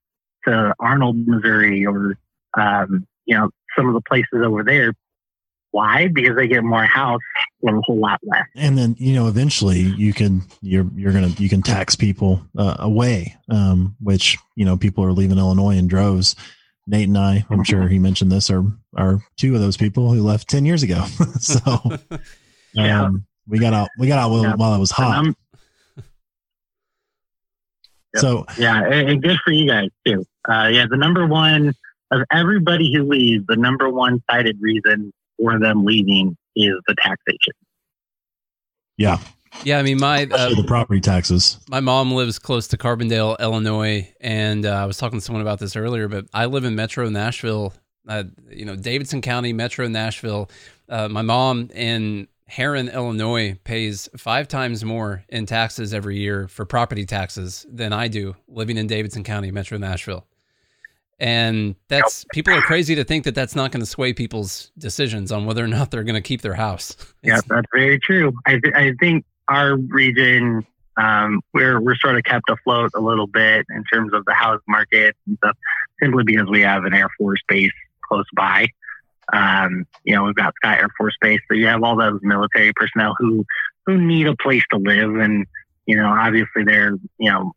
to 0.47 0.75
Arnold, 0.79 1.27
Missouri, 1.27 1.85
or, 1.85 2.17
um, 2.55 3.07
you 3.25 3.35
know, 3.35 3.49
some 3.75 3.87
of 3.87 3.95
the 3.95 4.01
places 4.01 4.43
over 4.43 4.63
there. 4.63 4.93
Why? 5.75 6.07
Because 6.07 6.37
they 6.37 6.47
get 6.47 6.63
more 6.63 6.85
house 6.85 7.19
for 7.59 7.75
a 7.75 7.81
whole 7.81 7.99
lot 7.99 8.19
less. 8.23 8.45
And 8.55 8.77
then, 8.77 8.95
you 8.97 9.13
know, 9.13 9.27
eventually 9.27 9.79
you 9.79 10.13
can, 10.13 10.41
you're, 10.61 10.89
you're 10.95 11.11
to, 11.11 11.27
you 11.41 11.49
can 11.49 11.61
tax 11.61 11.95
people 11.95 12.41
uh, 12.57 12.77
away, 12.79 13.35
um, 13.49 13.95
which, 13.99 14.37
you 14.55 14.63
know, 14.63 14.77
people 14.77 15.03
are 15.03 15.11
leaving 15.11 15.37
Illinois 15.37 15.75
in 15.75 15.87
droves 15.87 16.35
Nate 16.87 17.07
and 17.07 17.17
I, 17.17 17.45
I'm 17.49 17.63
sure 17.63 17.87
he 17.87 17.99
mentioned 17.99 18.31
this, 18.31 18.49
are 18.49 18.63
are 18.95 19.19
two 19.37 19.55
of 19.55 19.61
those 19.61 19.77
people 19.77 20.13
who 20.13 20.21
left 20.21 20.47
ten 20.47 20.65
years 20.65 20.83
ago. 20.83 21.03
so 21.39 21.59
yeah. 22.73 23.03
um, 23.03 23.25
we 23.47 23.59
got 23.59 23.73
out 23.73 23.89
we 23.97 24.07
got 24.07 24.19
out 24.19 24.31
while, 24.31 24.43
yeah. 24.43 24.55
while 24.55 24.75
it 24.75 24.79
was 24.79 24.91
hot. 24.91 25.25
So 28.17 28.45
yeah, 28.57 28.81
and 28.81 29.21
good 29.21 29.37
for 29.43 29.51
you 29.51 29.67
guys 29.67 29.89
too. 30.05 30.23
Uh, 30.47 30.69
yeah, 30.71 30.85
the 30.89 30.95
number 30.95 31.27
one 31.27 31.73
of 32.11 32.21
everybody 32.31 32.93
who 32.93 33.03
leaves, 33.03 33.45
the 33.45 33.57
number 33.57 33.89
one 33.89 34.23
cited 34.31 34.57
reason 34.61 35.11
for 35.37 35.59
them 35.59 35.85
leaving 35.85 36.37
is 36.55 36.75
the 36.87 36.95
taxation. 37.01 37.53
Yeah, 38.97 39.17
yeah, 39.63 39.79
I 39.79 39.83
mean, 39.83 39.99
my 39.99 40.23
uh, 40.23 40.49
the 40.49 40.63
property 40.67 40.99
taxes. 40.99 41.57
My 41.69 41.79
mom 41.79 42.11
lives 42.11 42.39
close 42.39 42.67
to 42.69 42.77
Carbondale, 42.77 43.39
Illinois, 43.39 44.13
and 44.19 44.65
uh, 44.65 44.71
I 44.71 44.85
was 44.85 44.97
talking 44.97 45.19
to 45.19 45.25
someone 45.25 45.41
about 45.41 45.59
this 45.59 45.75
earlier. 45.75 46.07
But 46.07 46.25
I 46.33 46.45
live 46.45 46.65
in 46.65 46.75
Metro 46.75 47.07
Nashville, 47.09 47.73
uh, 48.07 48.23
you 48.49 48.65
know, 48.65 48.75
Davidson 48.75 49.21
County, 49.21 49.53
Metro 49.53 49.87
Nashville. 49.87 50.49
Uh, 50.89 51.07
my 51.07 51.21
mom 51.21 51.69
in 51.73 52.27
Herrin, 52.51 52.93
Illinois, 52.93 53.57
pays 53.63 54.09
five 54.17 54.47
times 54.47 54.83
more 54.83 55.23
in 55.29 55.45
taxes 55.45 55.93
every 55.93 56.17
year 56.17 56.47
for 56.47 56.65
property 56.65 57.05
taxes 57.05 57.65
than 57.69 57.93
I 57.93 58.07
do 58.07 58.35
living 58.47 58.77
in 58.77 58.87
Davidson 58.87 59.23
County, 59.23 59.51
Metro 59.51 59.77
Nashville. 59.77 60.25
And 61.19 61.75
that's 61.87 62.25
people 62.33 62.53
are 62.53 62.61
crazy 62.61 62.95
to 62.95 63.03
think 63.03 63.23
that 63.23 63.35
that's 63.35 63.55
not 63.55 63.71
going 63.71 63.79
to 63.79 63.85
sway 63.85 64.11
people's 64.11 64.71
decisions 64.77 65.31
on 65.31 65.45
whether 65.45 65.63
or 65.63 65.67
not 65.67 65.91
they're 65.91 66.03
going 66.03 66.15
to 66.15 66.21
keep 66.21 66.41
their 66.41 66.55
house. 66.55 66.95
yeah, 67.23 67.39
that's 67.47 67.67
very 67.73 67.99
true. 67.99 68.33
I, 68.45 68.59
th- 68.59 68.73
I 68.75 68.93
think 68.99 69.25
our 69.47 69.77
region, 69.77 70.65
um, 70.97 71.41
we're 71.53 71.79
we're 71.79 71.95
sort 71.95 72.17
of 72.17 72.23
kept 72.25 72.49
afloat 72.49 72.91
a 72.95 72.99
little 72.99 73.27
bit 73.27 73.65
in 73.69 73.83
terms 73.85 74.13
of 74.13 74.25
the 74.25 74.33
house 74.33 74.61
market 74.67 75.15
and 75.25 75.37
stuff, 75.37 75.57
simply 76.01 76.23
because 76.25 76.49
we 76.49 76.61
have 76.61 76.83
an 76.83 76.93
Air 76.93 77.09
Force 77.17 77.41
base 77.47 77.71
close 78.07 78.27
by. 78.35 78.67
Um, 79.31 79.85
you 80.03 80.15
know, 80.15 80.23
we've 80.23 80.35
got 80.35 80.53
Sky 80.57 80.77
Air 80.77 80.89
Force 80.97 81.15
Base, 81.21 81.39
so 81.47 81.55
you 81.55 81.67
have 81.67 81.81
all 81.81 81.95
those 81.95 82.19
military 82.23 82.73
personnel 82.75 83.15
who 83.17 83.45
who 83.85 83.97
need 83.97 84.27
a 84.27 84.35
place 84.35 84.63
to 84.71 84.77
live, 84.77 85.15
and 85.15 85.45
you 85.85 85.95
know, 85.95 86.07
obviously 86.07 86.65
they're 86.65 86.97
you 87.17 87.31
know 87.31 87.53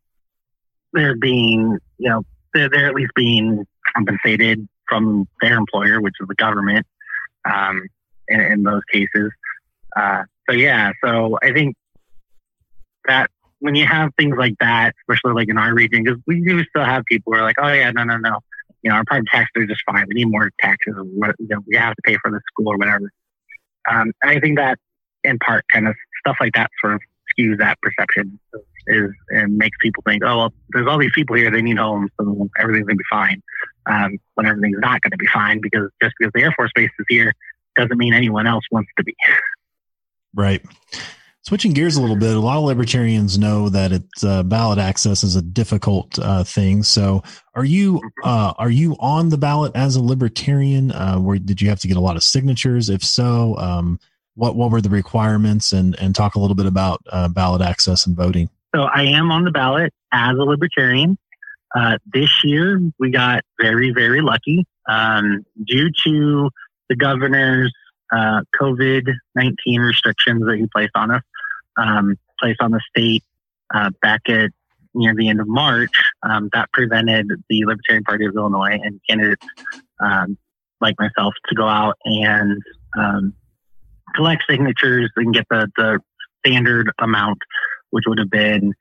they're 0.93 1.17
being 1.17 1.79
you 1.99 2.09
know 2.09 2.23
they're, 2.55 2.69
they're 2.69 2.87
at 2.87 2.95
least 2.95 3.13
being 3.15 3.67
compensated 3.95 4.69
from 4.89 5.29
their 5.41 5.57
employer, 5.57 6.01
which 6.01 6.15
is 6.21 6.29
the 6.29 6.35
government, 6.35 6.87
um, 7.45 7.87
in, 8.29 8.41
in 8.41 8.63
those 8.63 8.83
cases. 8.93 9.31
Uh, 9.97 10.25
so 10.49 10.55
yeah, 10.57 10.93
so 11.05 11.39
I 11.43 11.53
think 11.53 11.77
that 13.07 13.31
when 13.61 13.75
you 13.75 13.87
have 13.87 14.11
things 14.17 14.37
like 14.39 14.55
that, 14.61 14.95
especially 15.03 15.35
like 15.35 15.49
in 15.49 15.59
our 15.59 15.75
region, 15.75 16.05
because 16.05 16.21
we 16.27 16.41
do 16.41 16.63
still 16.65 16.85
have 16.85 17.05
people 17.05 17.33
who 17.33 17.39
are 17.39 17.43
like, 17.43 17.57
oh 17.59 17.69
yeah, 17.69 17.91
no, 17.91 18.05
no, 18.05 18.17
no, 18.17 18.39
you 18.83 18.91
know, 18.91 18.97
our 18.97 19.05
private 19.05 19.29
taxes 19.29 19.51
are 19.57 19.67
just 19.67 19.83
fine. 19.85 20.07
We 20.09 20.15
need 20.15 20.31
more 20.31 20.51
taxes. 20.61 20.95
You 20.97 21.35
know, 21.41 21.59
we 21.67 21.77
have 21.77 21.95
to 21.97 22.03
pay 22.03 22.17
for 22.23 22.31
the 22.31 22.41
school 22.53 22.69
or 22.69 22.77
whatever. 22.77 23.11
Um, 23.91 24.13
and 24.23 24.31
I 24.31 24.41
think 24.41 24.59
that 24.59 24.79
in 25.25 25.39
part 25.39 25.65
kind 25.69 25.89
of 25.89 25.95
stuff 26.21 26.37
like 26.41 26.53
that 26.55 26.71
sort 26.81 26.95
of 26.95 27.01
skews 27.33 27.59
that 27.59 27.81
perception 27.81 28.39
is 28.87 29.11
and 29.31 29.57
makes 29.57 29.77
people 29.81 30.03
think, 30.07 30.23
oh, 30.25 30.37
well, 30.37 30.53
there's 30.71 30.87
all 30.87 30.99
these 30.99 31.13
people 31.15 31.37
here, 31.37 31.51
they 31.51 31.63
need 31.63 31.79
homes, 31.79 32.11
so 32.21 32.49
everything's 32.59 32.87
gonna 32.87 32.97
be 32.97 33.05
fine. 33.11 33.43
Um, 33.87 34.19
when 34.35 34.47
everything's 34.47 34.79
not 34.81 35.01
gonna 35.03 35.17
be 35.17 35.27
fine 35.27 35.61
because 35.61 35.91
just 36.03 36.15
because 36.19 36.33
the 36.35 36.43
Air 36.43 36.53
Force 36.53 36.71
Base 36.75 36.91
is 36.99 37.07
here 37.09 37.35
doesn't 37.77 37.99
mean 37.99 38.15
anyone 38.15 38.47
else 38.47 38.65
wants 38.71 38.91
to 38.97 39.05
be. 39.05 39.15
Right. 40.35 40.63
Switching 41.49 41.73
gears 41.73 41.97
a 41.97 42.01
little 42.03 42.15
bit, 42.15 42.37
a 42.37 42.41
lot 42.41 42.59
of 42.59 42.65
libertarians 42.65 43.39
know 43.39 43.71
that 43.71 43.91
it's 43.91 44.23
uh, 44.23 44.43
ballot 44.43 44.79
access 44.79 45.25
is 45.25 45.35
a 45.35 45.41
difficult 45.41 46.19
uh, 46.19 46.45
thing. 46.45 46.83
So, 46.83 47.23
are 47.55 47.65
you 47.65 48.03
uh, 48.23 48.53
are 48.59 48.69
you 48.69 48.95
on 49.01 49.31
the 49.31 49.39
ballot 49.39 49.73
as 49.75 49.97
a 49.97 50.03
libertarian? 50.03 50.93
Uh, 50.93 51.17
where 51.17 51.39
did 51.39 51.63
you 51.63 51.71
have 51.71 51.81
to 51.81 51.89
get 51.89 51.97
a 51.97 52.01
lot 52.01 52.17
of 52.17 52.23
signatures? 52.23 52.91
If 52.91 53.03
so, 53.03 53.57
um, 53.57 53.99
what 54.35 54.57
what 54.57 54.71
were 54.71 54.83
the 54.83 54.91
requirements? 54.91 55.73
And 55.73 55.99
and 55.99 56.15
talk 56.15 56.35
a 56.35 56.39
little 56.39 56.55
bit 56.55 56.67
about 56.67 57.01
uh, 57.09 57.29
ballot 57.29 57.63
access 57.63 58.07
and 58.07 58.15
voting. 58.15 58.51
So 58.75 58.83
I 58.83 59.05
am 59.05 59.31
on 59.31 59.45
the 59.45 59.51
ballot 59.51 59.93
as 60.13 60.37
a 60.37 60.43
libertarian. 60.43 61.19
Uh, 61.75 61.99
this 62.07 62.31
year, 62.45 62.81
we 62.99 63.11
got 63.11 63.45
very, 63.61 63.93
very 63.93 64.21
lucky 64.21 64.67
um, 64.89 65.45
due 65.65 65.91
to 66.05 66.51
the 66.89 66.97
governor's 66.97 67.73
uh, 68.11 68.41
COVID 68.59 69.13
19 69.35 69.81
restrictions 69.81 70.45
that 70.47 70.57
he 70.57 70.67
placed 70.75 70.93
on 70.95 71.11
us, 71.11 71.23
um, 71.77 72.17
placed 72.41 72.61
on 72.61 72.71
the 72.71 72.81
state 72.89 73.23
uh, 73.75 73.91
back 74.01 74.23
at 74.29 74.51
near 74.95 75.15
the 75.15 75.29
end 75.29 75.41
of 75.41 75.49
March. 75.49 76.11
Um, 76.23 76.49
that 76.53 76.73
prevented 76.73 77.29
the 77.49 77.65
Libertarian 77.67 78.05
Party 78.05 78.25
of 78.25 78.35
Illinois 78.35 78.79
and 78.83 79.01
candidates 79.09 79.47
um, 80.01 80.39
like 80.81 80.95
myself 80.99 81.35
to 81.49 81.55
go 81.55 81.67
out 81.67 81.97
and 82.05 82.63
um, 82.99 83.35
collect 84.15 84.45
signatures 84.49 85.11
and 85.17 85.35
get 85.35 85.47
the, 85.51 85.71
the 85.77 86.01
standard 86.45 86.91
amount, 86.99 87.39
which 87.91 88.05
would 88.07 88.19
have 88.19 88.31
been 88.31 88.75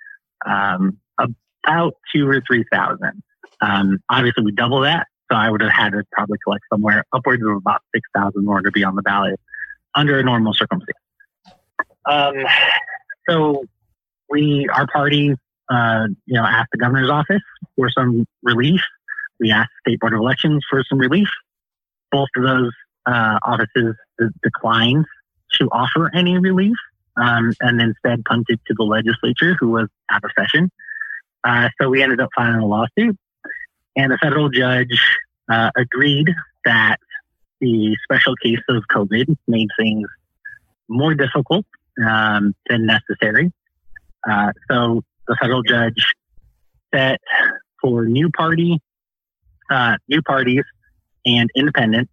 um, 0.45 0.97
about 1.17 1.93
two 2.13 2.27
or 2.27 2.41
three 2.45 2.65
thousand. 2.71 3.23
Um, 3.61 3.99
obviously, 4.09 4.43
we 4.43 4.51
double 4.51 4.81
that, 4.81 5.07
so 5.31 5.37
I 5.37 5.49
would 5.49 5.61
have 5.61 5.71
had 5.71 5.91
to 5.91 6.03
probably 6.11 6.37
collect 6.43 6.63
somewhere 6.71 7.03
upwards 7.13 7.43
of 7.43 7.57
about 7.57 7.81
six 7.93 8.07
thousand 8.15 8.47
order 8.47 8.69
to 8.69 8.71
be 8.71 8.83
on 8.83 8.95
the 8.95 9.01
ballot 9.01 9.39
under 9.95 10.19
a 10.19 10.23
normal 10.23 10.53
circumstance. 10.53 10.97
Um, 12.05 12.35
so 13.29 13.65
we, 14.29 14.69
our 14.73 14.87
party, 14.87 15.33
uh, 15.69 16.07
you 16.25 16.35
know, 16.35 16.45
asked 16.45 16.69
the 16.71 16.77
governor's 16.77 17.09
office 17.09 17.41
for 17.75 17.89
some 17.89 18.25
relief. 18.43 18.81
We 19.39 19.51
asked 19.51 19.71
the 19.85 19.91
state 19.91 19.99
board 19.99 20.13
of 20.13 20.19
elections 20.19 20.65
for 20.69 20.83
some 20.87 20.97
relief. 20.97 21.27
Both 22.11 22.29
of 22.37 22.43
those 22.43 22.71
uh, 23.05 23.39
offices 23.43 23.95
declined 24.43 25.05
to 25.53 25.67
offer 25.71 26.13
any 26.13 26.37
relief 26.37 26.77
um, 27.17 27.53
and 27.61 27.81
instead 27.81 28.23
punted 28.25 28.59
to 28.67 28.73
the 28.77 28.83
legislature, 28.83 29.55
who 29.59 29.69
was 29.69 29.87
out 30.09 30.23
of 30.23 30.31
session. 30.37 30.71
Uh, 31.43 31.69
so 31.79 31.89
we 31.89 32.01
ended 32.01 32.19
up 32.19 32.29
filing 32.35 32.61
a 32.61 32.65
lawsuit, 32.65 33.17
and 33.95 34.11
the 34.11 34.17
federal 34.21 34.49
judge 34.49 35.01
uh, 35.49 35.71
agreed 35.75 36.29
that 36.65 36.97
the 37.59 37.95
special 38.03 38.35
case 38.35 38.61
of 38.69 38.83
COVID 38.91 39.35
made 39.47 39.69
things 39.77 40.07
more 40.87 41.15
difficult 41.15 41.65
um, 42.05 42.53
than 42.69 42.85
necessary. 42.85 43.51
Uh, 44.29 44.51
so 44.69 45.03
the 45.27 45.35
federal 45.39 45.63
judge 45.63 46.13
set 46.93 47.19
for 47.81 48.05
new 48.05 48.29
party, 48.29 48.79
uh, 49.69 49.97
new 50.07 50.21
parties, 50.21 50.63
and 51.25 51.49
independents 51.55 52.11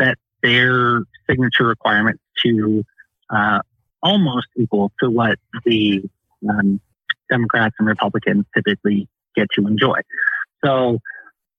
set 0.00 0.16
their 0.42 1.02
signature 1.28 1.66
requirements 1.66 2.22
to 2.44 2.84
uh, 3.30 3.60
almost 4.06 4.46
equal 4.56 4.92
to 5.00 5.10
what 5.10 5.38
the 5.64 6.02
um, 6.48 6.80
Democrats 7.28 7.74
and 7.78 7.88
Republicans 7.88 8.44
typically 8.54 9.08
get 9.34 9.48
to 9.56 9.66
enjoy. 9.66 9.98
So 10.64 10.98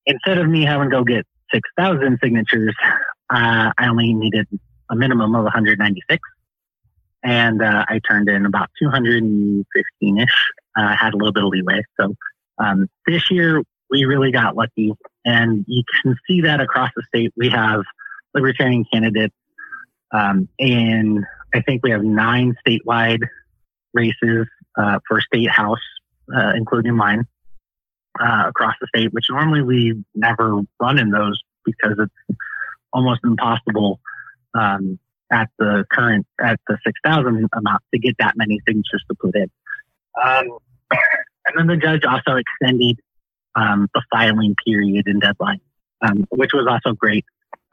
instead 0.05 0.37
of 0.37 0.47
me 0.47 0.63
having 0.63 0.89
to 0.89 0.95
go 0.95 1.03
get 1.03 1.25
6,000 1.53 2.19
signatures, 2.23 2.75
uh, 3.29 3.71
I 3.77 3.87
only 3.89 4.13
needed 4.13 4.47
a 4.89 4.95
minimum 4.95 5.35
of 5.35 5.43
196. 5.43 6.21
And 7.23 7.61
uh, 7.61 7.83
I 7.89 7.99
turned 8.07 8.29
in 8.29 8.45
about 8.45 8.69
215 8.81 10.17
ish. 10.17 10.29
Uh, 10.77 10.95
had 10.95 11.13
a 11.13 11.17
little 11.17 11.33
bit 11.33 11.43
of 11.43 11.49
leeway. 11.49 11.81
So 11.99 12.15
um, 12.59 12.87
this 13.05 13.29
year, 13.29 13.61
we 13.89 14.05
really 14.05 14.31
got 14.31 14.55
lucky. 14.55 14.93
And 15.25 15.65
you 15.67 15.83
can 16.01 16.15
see 16.27 16.41
that 16.41 16.61
across 16.61 16.91
the 16.95 17.03
state. 17.07 17.33
We 17.35 17.49
have 17.49 17.81
libertarian 18.33 18.85
candidates 18.91 19.35
um, 20.11 20.47
in 20.57 21.25
I 21.53 21.61
think 21.61 21.83
we 21.83 21.91
have 21.91 22.03
nine 22.03 22.55
statewide 22.65 23.21
races 23.93 24.47
uh, 24.77 24.99
for 25.07 25.21
state 25.21 25.49
house, 25.49 25.79
uh, 26.35 26.53
including 26.55 26.95
mine, 26.95 27.25
uh, 28.19 28.43
across 28.47 28.75
the 28.81 28.87
state, 28.95 29.13
which 29.13 29.27
normally 29.29 29.61
we 29.61 30.03
never 30.13 30.61
run 30.79 30.99
in 30.99 31.09
those 31.09 31.41
because 31.65 31.95
it's 31.99 32.39
almost 32.93 33.21
impossible 33.23 33.99
um, 34.53 34.99
at 35.31 35.49
the 35.59 35.85
current 35.91 36.25
at 36.41 36.59
the 36.67 36.77
six 36.85 36.99
thousand 37.03 37.47
amount 37.53 37.81
to 37.93 37.99
get 37.99 38.15
that 38.19 38.35
many 38.37 38.59
signatures 38.67 39.03
to 39.09 39.15
put 39.19 39.35
in. 39.35 39.49
Um, 40.23 40.57
and 40.91 41.57
then 41.57 41.67
the 41.67 41.77
judge 41.77 42.03
also 42.05 42.37
extended 42.37 42.99
um, 43.55 43.87
the 43.93 44.01
filing 44.11 44.55
period 44.65 45.07
and 45.07 45.21
deadline, 45.21 45.61
um, 46.01 46.25
which 46.29 46.51
was 46.53 46.67
also 46.69 46.93
great. 46.95 47.25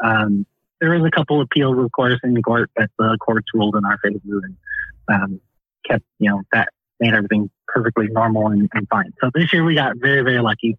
Um, 0.02 0.46
there 0.84 0.98
was 0.98 1.06
a 1.06 1.10
couple 1.10 1.40
appeals, 1.40 1.78
of 1.82 1.90
course, 1.92 2.20
in 2.22 2.40
court, 2.42 2.70
but 2.76 2.90
the 2.98 3.16
courts 3.20 3.46
ruled 3.54 3.74
in 3.74 3.84
our 3.84 3.98
favor 3.98 4.18
and 4.44 4.56
um, 5.08 5.40
kept, 5.86 6.04
you 6.18 6.30
know, 6.30 6.42
that 6.52 6.68
made 7.00 7.14
everything 7.14 7.50
perfectly 7.66 8.08
normal 8.08 8.48
and, 8.48 8.68
and 8.74 8.86
fine. 8.88 9.12
So 9.20 9.30
this 9.34 9.50
year 9.52 9.64
we 9.64 9.74
got 9.74 9.96
very, 9.96 10.22
very 10.22 10.40
lucky 10.40 10.76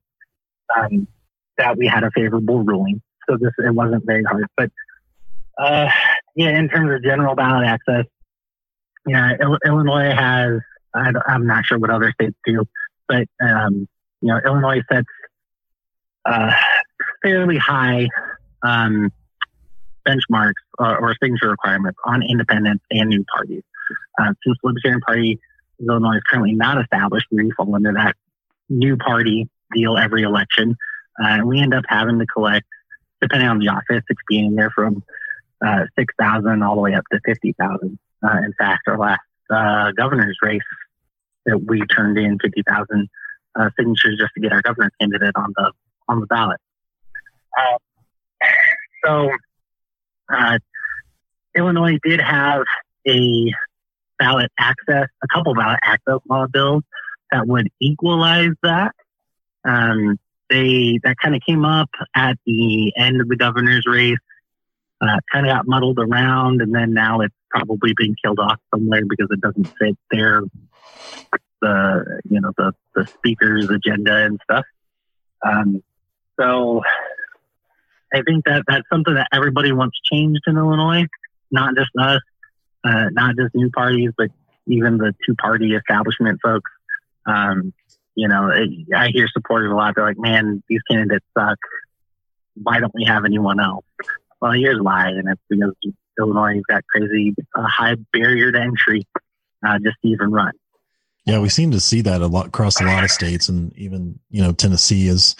um, 0.77 1.07
that 1.57 1.77
we 1.77 1.87
had 1.87 2.03
a 2.03 2.11
favorable 2.11 2.63
ruling. 2.63 3.01
So 3.27 3.37
this 3.37 3.51
it 3.57 3.73
wasn't 3.73 4.05
very 4.05 4.23
hard, 4.23 4.45
but 4.55 4.69
uh, 5.57 5.89
yeah, 6.35 6.49
in 6.49 6.69
terms 6.69 6.93
of 6.93 7.03
general 7.03 7.33
ballot 7.33 7.65
access, 7.65 8.05
yeah, 9.07 9.33
Il- 9.39 9.59
Illinois 9.65 10.13
has. 10.13 10.59
I, 10.93 11.11
am 11.27 11.45
not 11.45 11.65
sure 11.65 11.77
what 11.77 11.89
other 11.89 12.11
states 12.13 12.37
do, 12.45 12.63
but 13.09 13.27
um, 13.41 13.87
you 14.21 14.29
know, 14.29 14.39
Illinois 14.45 14.81
sets 14.89 15.07
uh, 16.25 16.53
fairly 17.21 17.57
high 17.57 18.07
um, 18.63 19.11
benchmarks 20.07 20.53
or, 20.79 20.97
or 20.97 21.15
signature 21.21 21.49
requirements 21.49 21.97
on 22.05 22.23
independents 22.23 22.83
and 22.91 23.09
new 23.09 23.23
parties. 23.35 23.63
Uh, 24.19 24.33
since 24.43 24.57
the 24.61 24.67
Libertarian 24.67 25.01
Party 25.01 25.39
of 25.79 25.87
Illinois 25.87 26.17
is 26.17 26.23
currently 26.29 26.53
not 26.53 26.79
established, 26.81 27.27
we 27.31 27.51
fall 27.51 27.73
under 27.75 27.93
that 27.93 28.15
new 28.69 28.97
party 28.97 29.49
deal 29.73 29.97
every 29.97 30.23
election. 30.23 30.75
Uh, 31.21 31.39
we 31.45 31.59
end 31.59 31.73
up 31.73 31.83
having 31.87 32.19
to 32.19 32.25
collect, 32.25 32.65
depending 33.21 33.47
on 33.47 33.59
the 33.59 33.69
office, 33.69 34.03
it's 34.09 34.21
being 34.27 34.55
there 34.55 34.71
from 34.71 35.03
uh, 35.65 35.85
6,000 35.97 36.63
all 36.63 36.75
the 36.75 36.81
way 36.81 36.93
up 36.93 37.03
to 37.11 37.19
50,000. 37.25 37.99
Uh, 38.23 38.37
in 38.37 38.53
fact, 38.57 38.87
our 38.87 38.97
last 38.97 39.21
uh, 39.49 39.91
governor's 39.91 40.37
race 40.41 40.61
that 41.45 41.57
we 41.63 41.81
turned 41.87 42.17
in 42.17 42.39
50,000 42.39 43.09
uh, 43.55 43.69
signatures 43.77 44.17
just 44.19 44.33
to 44.35 44.41
get 44.41 44.51
our 44.51 44.61
governor 44.61 44.91
candidate 44.99 45.35
on 45.35 45.53
the 45.55 45.71
on 46.07 46.19
the 46.19 46.27
ballot. 46.27 46.59
Uh, 47.57 47.77
so 49.03 49.29
uh, 50.29 50.59
Illinois 51.55 51.97
did 52.03 52.19
have 52.19 52.63
a 53.07 53.51
ballot 54.19 54.51
access, 54.57 55.07
a 55.23 55.27
couple 55.33 55.53
ballot 55.53 55.79
access 55.83 56.19
law 56.29 56.47
bills 56.47 56.83
that 57.31 57.47
would 57.47 57.69
equalize 57.81 58.53
that. 58.63 58.93
Um, 59.63 60.19
they 60.49 60.99
that 61.03 61.15
kind 61.21 61.35
of 61.35 61.41
came 61.45 61.65
up 61.65 61.89
at 62.15 62.37
the 62.45 62.93
end 62.95 63.19
of 63.19 63.27
the 63.27 63.35
governor's 63.35 63.85
race, 63.87 64.17
uh, 65.01 65.17
kind 65.31 65.47
of 65.47 65.53
got 65.53 65.67
muddled 65.67 65.99
around, 65.99 66.61
and 66.61 66.73
then 66.73 66.93
now 66.93 67.21
it's 67.21 67.33
probably 67.49 67.93
being 67.97 68.15
killed 68.23 68.39
off 68.39 68.59
somewhere 68.73 69.03
because 69.07 69.27
it 69.31 69.41
doesn't 69.41 69.65
fit 69.79 69.97
their 70.11 70.41
the 71.61 72.21
you 72.29 72.39
know 72.39 72.51
the 72.57 72.73
the 72.93 73.07
speaker's 73.07 73.69
agenda 73.69 74.25
and 74.25 74.39
stuff. 74.43 74.65
Um, 75.43 75.83
so 76.39 76.81
I 78.13 78.21
think 78.21 78.45
that 78.45 78.63
that's 78.67 78.87
something 78.91 79.13
that 79.15 79.27
everybody 79.33 79.71
wants 79.71 79.99
changed 80.11 80.41
in 80.47 80.57
Illinois, 80.57 81.05
not 81.51 81.75
just 81.75 81.89
us, 81.99 82.21
uh, 82.83 83.05
not 83.11 83.35
just 83.35 83.55
new 83.55 83.69
parties, 83.71 84.11
but 84.17 84.29
even 84.67 84.97
the 84.97 85.13
two 85.25 85.35
party 85.35 85.73
establishment 85.73 86.39
folks. 86.41 86.71
Um, 87.25 87.73
you 88.15 88.27
know, 88.27 88.51
I 88.95 89.09
hear 89.09 89.27
supporters 89.27 89.71
a 89.71 89.75
lot. 89.75 89.95
They're 89.95 90.05
like, 90.05 90.17
man, 90.17 90.63
these 90.69 90.81
candidates 90.89 91.25
suck. 91.37 91.57
Why 92.55 92.79
don't 92.79 92.93
we 92.95 93.03
have 93.05 93.25
anyone 93.25 93.59
else? 93.59 93.85
Well, 94.41 94.53
here's 94.53 94.81
why. 94.81 95.09
And 95.09 95.27
it's 95.27 95.41
because 95.49 95.73
Illinois 96.17 96.55
has 96.55 96.63
got 96.69 96.83
crazy 96.87 97.35
uh, 97.55 97.63
high 97.67 97.95
barrier 98.13 98.51
to 98.51 98.59
entry 98.59 99.05
uh, 99.67 99.79
just 99.79 99.97
to 100.01 100.07
even 100.07 100.31
run. 100.31 100.53
Yeah, 101.25 101.39
we 101.39 101.49
seem 101.49 101.71
to 101.71 101.79
see 101.79 102.01
that 102.01 102.21
a 102.21 102.27
lot 102.27 102.47
across 102.47 102.79
a 102.79 102.85
lot 102.85 103.03
of 103.03 103.09
states, 103.09 103.49
and 103.49 103.75
even 103.75 104.19
you 104.29 104.43
know 104.43 104.51
Tennessee 104.51 105.07
is 105.07 105.35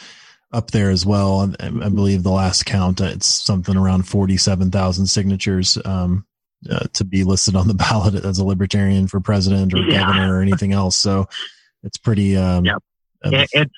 up 0.56 0.72
there 0.72 0.89
as 0.89 1.06
well. 1.06 1.54
I, 1.60 1.68
I 1.68 1.89
believe 1.89 2.24
the 2.24 2.32
last 2.32 2.65
count, 2.65 3.02
uh, 3.02 3.06
it's 3.06 3.28
something 3.28 3.76
around 3.76 4.04
47,000 4.04 5.08
signatures 5.08 5.78
um, 5.86 6.26
uh, 6.70 6.88
to 6.94 7.04
be 7.04 7.24
listed 7.24 7.56
on 7.56 7.68
the 7.68 7.74
ballot 7.76 8.15
as 8.15 8.39
a 8.39 8.46
libertarian 8.46 9.08
for 9.08 9.20
president 9.20 9.74
or 9.74 9.80
yeah. 9.80 10.00
governor 10.00 10.38
or 10.38 10.41
anything 10.41 10.72
else. 10.72 10.96
So 10.96 11.28
it's 11.84 11.98
pretty. 11.98 12.36
Um, 12.36 12.65
yep. 12.65 12.82
Uh, 13.24 13.46
it's 13.54 13.72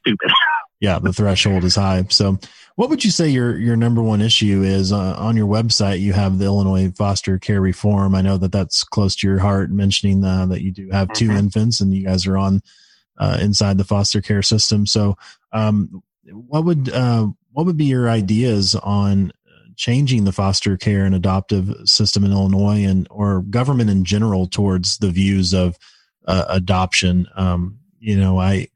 stupid. 0.00 0.30
yeah, 0.80 0.98
the 0.98 1.12
threshold 1.12 1.64
is 1.64 1.74
high. 1.74 2.04
So, 2.10 2.38
what 2.76 2.90
would 2.90 3.04
you 3.04 3.10
say 3.10 3.28
your 3.28 3.58
your 3.58 3.76
number 3.76 4.02
one 4.02 4.20
issue 4.20 4.62
is 4.62 4.92
uh, 4.92 5.16
on 5.18 5.36
your 5.36 5.48
website? 5.48 6.00
You 6.00 6.12
have 6.12 6.38
the 6.38 6.44
Illinois 6.44 6.92
foster 6.92 7.38
care 7.38 7.60
reform. 7.60 8.14
I 8.14 8.20
know 8.20 8.36
that 8.38 8.52
that's 8.52 8.84
close 8.84 9.16
to 9.16 9.26
your 9.26 9.38
heart. 9.38 9.70
Mentioning 9.70 10.24
uh, 10.24 10.46
that 10.46 10.62
you 10.62 10.70
do 10.70 10.88
have 10.90 11.12
2 11.12 11.28
mm-hmm. 11.28 11.36
infants 11.36 11.80
and 11.80 11.92
you 11.94 12.04
guys 12.04 12.26
are 12.26 12.38
on 12.38 12.62
uh, 13.18 13.38
inside 13.40 13.78
the 13.78 13.84
foster 13.84 14.20
care 14.20 14.42
system. 14.42 14.86
So, 14.86 15.16
um, 15.52 16.02
what 16.32 16.64
would 16.64 16.88
uh, 16.90 17.26
what 17.52 17.66
would 17.66 17.76
be 17.76 17.86
your 17.86 18.08
ideas 18.08 18.74
on 18.74 19.32
changing 19.76 20.24
the 20.24 20.32
foster 20.32 20.76
care 20.76 21.04
and 21.04 21.14
adoptive 21.14 21.72
system 21.84 22.24
in 22.24 22.32
Illinois 22.32 22.84
and 22.84 23.06
or 23.10 23.42
government 23.42 23.88
in 23.88 24.04
general 24.04 24.46
towards 24.46 24.98
the 24.98 25.10
views 25.10 25.54
of 25.54 25.78
uh, 26.26 26.44
adoption. 26.48 27.26
Um, 27.36 27.78
you 28.00 28.16
know, 28.16 28.38
I 28.38 28.68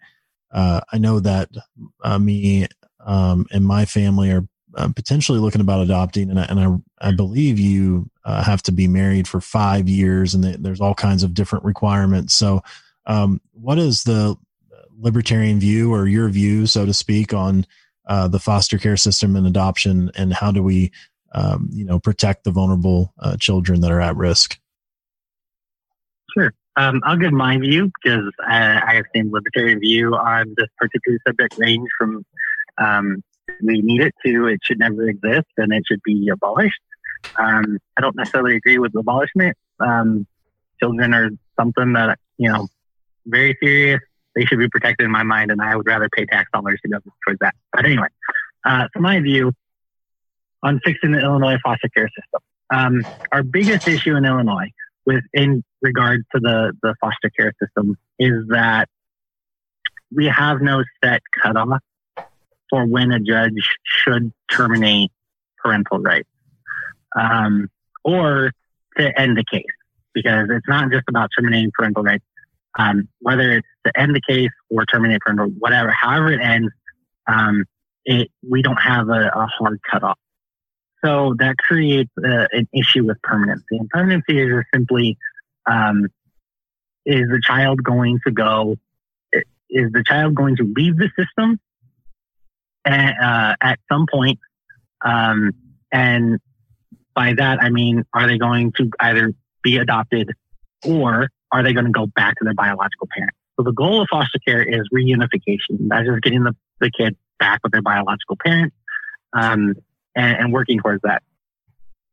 uh, 0.53 0.81
I 0.93 0.99
know 0.99 1.21
that 1.21 1.51
uh, 2.03 2.19
me 2.19 2.67
um, 3.05 3.47
and 3.51 3.67
my 3.67 3.85
family 3.85 4.31
are 4.31 4.47
uh, 4.77 4.88
potentially 4.95 5.38
looking 5.38 5.61
about 5.61 5.83
adopting, 5.83 6.31
and 6.31 6.41
I, 6.41 6.45
and 6.45 6.61
I, 6.61 7.09
I 7.09 7.12
believe 7.12 7.59
you 7.59 8.09
uh, 8.25 8.43
have 8.43 8.62
to 8.62 8.73
be 8.73 8.88
married 8.88 9.29
for 9.29 9.41
five 9.41 9.88
years, 9.88 10.35
and 10.35 10.45
there's 10.45 10.81
all 10.81 10.95
kinds 10.95 11.23
of 11.23 11.35
different 11.35 11.65
requirements. 11.65 12.35
So, 12.35 12.62
um, 13.07 13.41
what 13.53 13.79
is 13.79 14.05
the 14.05 14.37
libertarian 15.03 15.59
view 15.61 15.93
or 15.93 16.07
your 16.07 16.29
view, 16.29 16.67
so 16.67 16.87
to 16.87 16.95
speak, 16.95 17.35
on 17.35 17.67
uh, 18.07 18.29
the 18.29 18.38
foster 18.38 18.79
care 18.79 18.97
system 18.97 19.37
and 19.37 19.47
adoption, 19.47 20.11
and 20.17 20.33
how 20.33 20.51
do 20.51 20.62
we, 20.62 20.91
um, 21.35 21.69
you 21.73 21.85
know, 21.85 21.99
protect 21.99 22.45
the 22.45 22.51
vulnerable 22.51 23.12
uh, 23.19 23.37
children 23.37 23.81
that 23.81 23.91
are 23.91 24.01
at 24.01 24.17
risk? 24.17 24.59
Sure. 26.37 26.53
Um, 26.77 27.03
I'll 27.05 27.19
give 27.19 27.33
my 27.33 27.59
view 27.59 27.91
because 28.03 28.33
I, 28.47 28.81
I 28.81 28.95
have 28.95 29.05
seen 29.15 29.31
libertarian 29.31 29.81
view 29.81 30.15
on 30.15 30.55
this 30.57 30.69
particular 30.79 31.19
subject 31.27 31.59
range 31.59 31.87
from 31.99 32.25
um, 32.79 33.23
we 33.62 33.83
need 33.83 34.01
it 34.01 34.15
to 34.25 34.47
it 34.47 34.61
should 34.62 34.79
never 34.79 35.09
exist 35.09 35.49
and 35.59 35.73
it 35.73 35.85
should 35.87 36.03
be 36.03 36.29
abolished. 36.29 36.81
Um, 37.37 37.79
I 37.97 38.01
don't 38.01 38.17
necessarily 38.17 38.57
agree 38.57 38.79
with 38.79 38.95
abolishment. 38.97 39.57
Um, 39.79 40.27
children 40.81 41.15
are 41.15 41.31
something 41.59 41.93
that 41.93 42.19
you 42.38 42.51
know 42.51 42.69
very 43.27 43.57
serious. 43.62 44.01
They 44.35 44.45
should 44.45 44.59
be 44.59 44.68
protected 44.68 45.05
in 45.05 45.11
my 45.11 45.23
mind, 45.23 45.51
and 45.51 45.61
I 45.61 45.77
would 45.77 45.87
rather 45.87 46.09
pay 46.09 46.25
tax 46.27 46.51
dollars 46.53 46.81
to 46.83 46.88
go 46.88 46.99
towards 47.27 47.40
that. 47.40 47.55
But 47.73 47.85
anyway, 47.85 48.09
uh, 48.64 48.88
so 48.95 49.01
my 49.01 49.21
view 49.21 49.53
on 50.62 50.81
fixing 50.85 51.12
the 51.12 51.21
Illinois 51.21 51.59
foster 51.62 51.88
care 51.88 52.09
system. 52.09 52.40
Um, 52.73 53.07
our 53.31 53.42
biggest 53.42 53.87
issue 53.88 54.16
in 54.16 54.25
Illinois 54.25 54.71
with 55.05 55.25
in 55.35 55.62
regard 55.83 56.25
to 56.35 56.40
the, 56.40 56.73
the 56.83 56.95
foster 57.01 57.31
care 57.37 57.53
system 57.61 57.99
is 58.18 58.47
that 58.49 58.88
we 60.14 60.27
have 60.27 60.62
no 60.62 60.85
set 61.03 61.23
cutoff 61.42 61.81
for 62.71 62.87
when 62.87 63.12
a 63.12 63.21
judge 63.21 63.77
should 63.85 64.33
terminate 64.51 65.11
parental 65.59 65.99
rights 65.99 66.29
um, 67.18 67.68
or 68.05 68.53
to 68.97 69.21
end 69.21 69.37
the 69.37 69.45
case 69.51 69.64
because 70.14 70.49
it's 70.51 70.68
not 70.68 70.90
just 70.90 71.05
about 71.09 71.31
terminating 71.37 71.71
parental 71.77 72.03
rights. 72.03 72.25
Um, 72.79 73.09
whether 73.21 73.53
it's 73.53 73.69
to 73.87 74.01
end 74.01 74.15
the 74.15 74.21
case 74.27 74.51
or 74.71 74.87
terminate 74.87 75.21
parental, 75.21 75.49
whatever, 75.59 75.91
however 75.91 76.33
it 76.33 76.41
ends, 76.41 76.73
um, 77.27 77.65
it, 78.05 78.31
we 78.49 78.63
don't 78.63 78.81
have 78.81 79.09
a, 79.09 79.31
a 79.35 79.47
hard 79.47 79.81
cutoff. 79.89 80.19
So 81.05 81.35
that 81.39 81.59
creates 81.59 82.11
an 82.17 82.69
issue 82.73 83.05
with 83.05 83.21
permanency. 83.23 83.77
And 83.77 83.89
permanency 83.91 84.41
is 84.41 84.65
simply, 84.73 85.19
um, 85.67 86.07
is 87.05 87.29
the 87.29 87.41
child 87.43 87.83
going 87.83 88.21
to 88.25 88.33
go, 88.33 88.77
is 89.69 89.91
the 89.93 90.05
child 90.07 90.35
going 90.35 90.57
to 90.57 90.73
leave 90.77 90.97
the 90.97 91.11
system 91.19 91.59
at, 92.85 93.15
uh, 93.21 93.57
at 93.61 93.81
some 93.91 94.07
point? 94.11 94.39
Um, 95.05 95.53
and 95.91 96.39
by 97.15 97.35
that, 97.35 97.61
I 97.61 97.71
mean, 97.71 98.05
are 98.15 98.27
they 98.29 98.39
going 98.39 98.73
to 98.73 98.91
either 99.01 99.35
be 99.63 99.79
adopted 99.79 100.31
or 100.85 101.29
are 101.53 101.62
they 101.62 101.73
going 101.73 101.87
to 101.87 101.93
go 101.93 102.07
back 102.07 102.37
to 102.38 102.45
their 102.45 102.55
biological 102.55 103.09
parent? 103.15 103.35
So 103.57 103.62
the 103.62 103.73
goal 103.73 104.03
of 104.03 104.09
foster 104.11 104.38
care 104.47 104.62
is 104.62 104.88
reunification. 104.93 105.88
That's 105.88 106.09
getting 106.23 106.45
the, 106.45 106.57
the 106.81 106.91
kid 106.91 107.17
back 107.38 107.61
with 107.62 107.73
their 107.73 107.83
biological 107.83 108.37
parent. 108.43 108.73
Um, 109.35 109.75
and, 110.15 110.37
and 110.37 110.53
working 110.53 110.81
towards 110.81 111.03
that. 111.03 111.23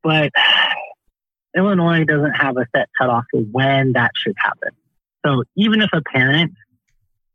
But 0.03 0.31
Illinois 1.55 2.05
doesn't 2.05 2.33
have 2.33 2.57
a 2.57 2.65
set 2.75 2.89
cutoff 2.97 3.25
for 3.31 3.41
when 3.41 3.93
that 3.93 4.11
should 4.15 4.35
happen. 4.37 4.69
So 5.25 5.43
even 5.55 5.81
if 5.81 5.89
a 5.93 6.01
parent 6.01 6.53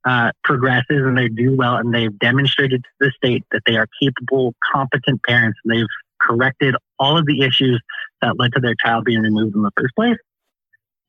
uh, 0.06 0.32
progresses 0.42 0.84
and 0.90 1.16
they 1.16 1.28
do 1.28 1.54
well 1.56 1.76
and 1.76 1.92
they've 1.92 2.16
demonstrated 2.18 2.82
to 2.82 2.90
the 3.00 3.12
state 3.16 3.44
that 3.52 3.62
they 3.66 3.76
are 3.76 3.86
capable, 4.02 4.54
competent 4.72 5.22
parents 5.22 5.58
and 5.64 5.74
they've 5.74 5.86
corrected 6.20 6.74
all 6.98 7.18
of 7.18 7.26
the 7.26 7.42
issues 7.42 7.80
that 8.22 8.38
led 8.38 8.52
to 8.52 8.60
their 8.60 8.74
child 8.82 9.04
being 9.04 9.20
removed 9.20 9.54
in 9.54 9.62
the 9.62 9.70
first 9.76 9.94
place, 9.94 10.16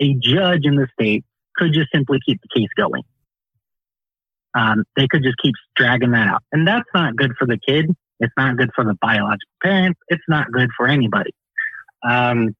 a 0.02 0.14
judge 0.16 0.62
in 0.64 0.76
the 0.76 0.88
state 1.00 1.24
could 1.56 1.74
just 1.74 1.88
simply 1.94 2.20
keep 2.26 2.40
the 2.42 2.60
case 2.60 2.70
going. 2.76 3.04
Um, 4.56 4.84
they 4.96 5.08
could 5.08 5.24
just 5.24 5.38
keep 5.42 5.56
dragging 5.76 6.12
that 6.12 6.28
out. 6.28 6.44
And 6.52 6.68
that's 6.68 6.88
not 6.94 7.16
good 7.16 7.34
for 7.38 7.46
the 7.46 7.58
kid. 7.58 7.94
It's 8.20 8.34
not 8.38 8.58
good 8.58 8.72
for 8.74 8.86
the 8.86 8.96
biological 9.02 9.50
parents. 9.62 10.00
It's 10.08 10.24
not 10.28 10.52
good 10.52 10.70
for 10.76 10.88
anybody. 10.88 11.32
Um, 12.08 12.56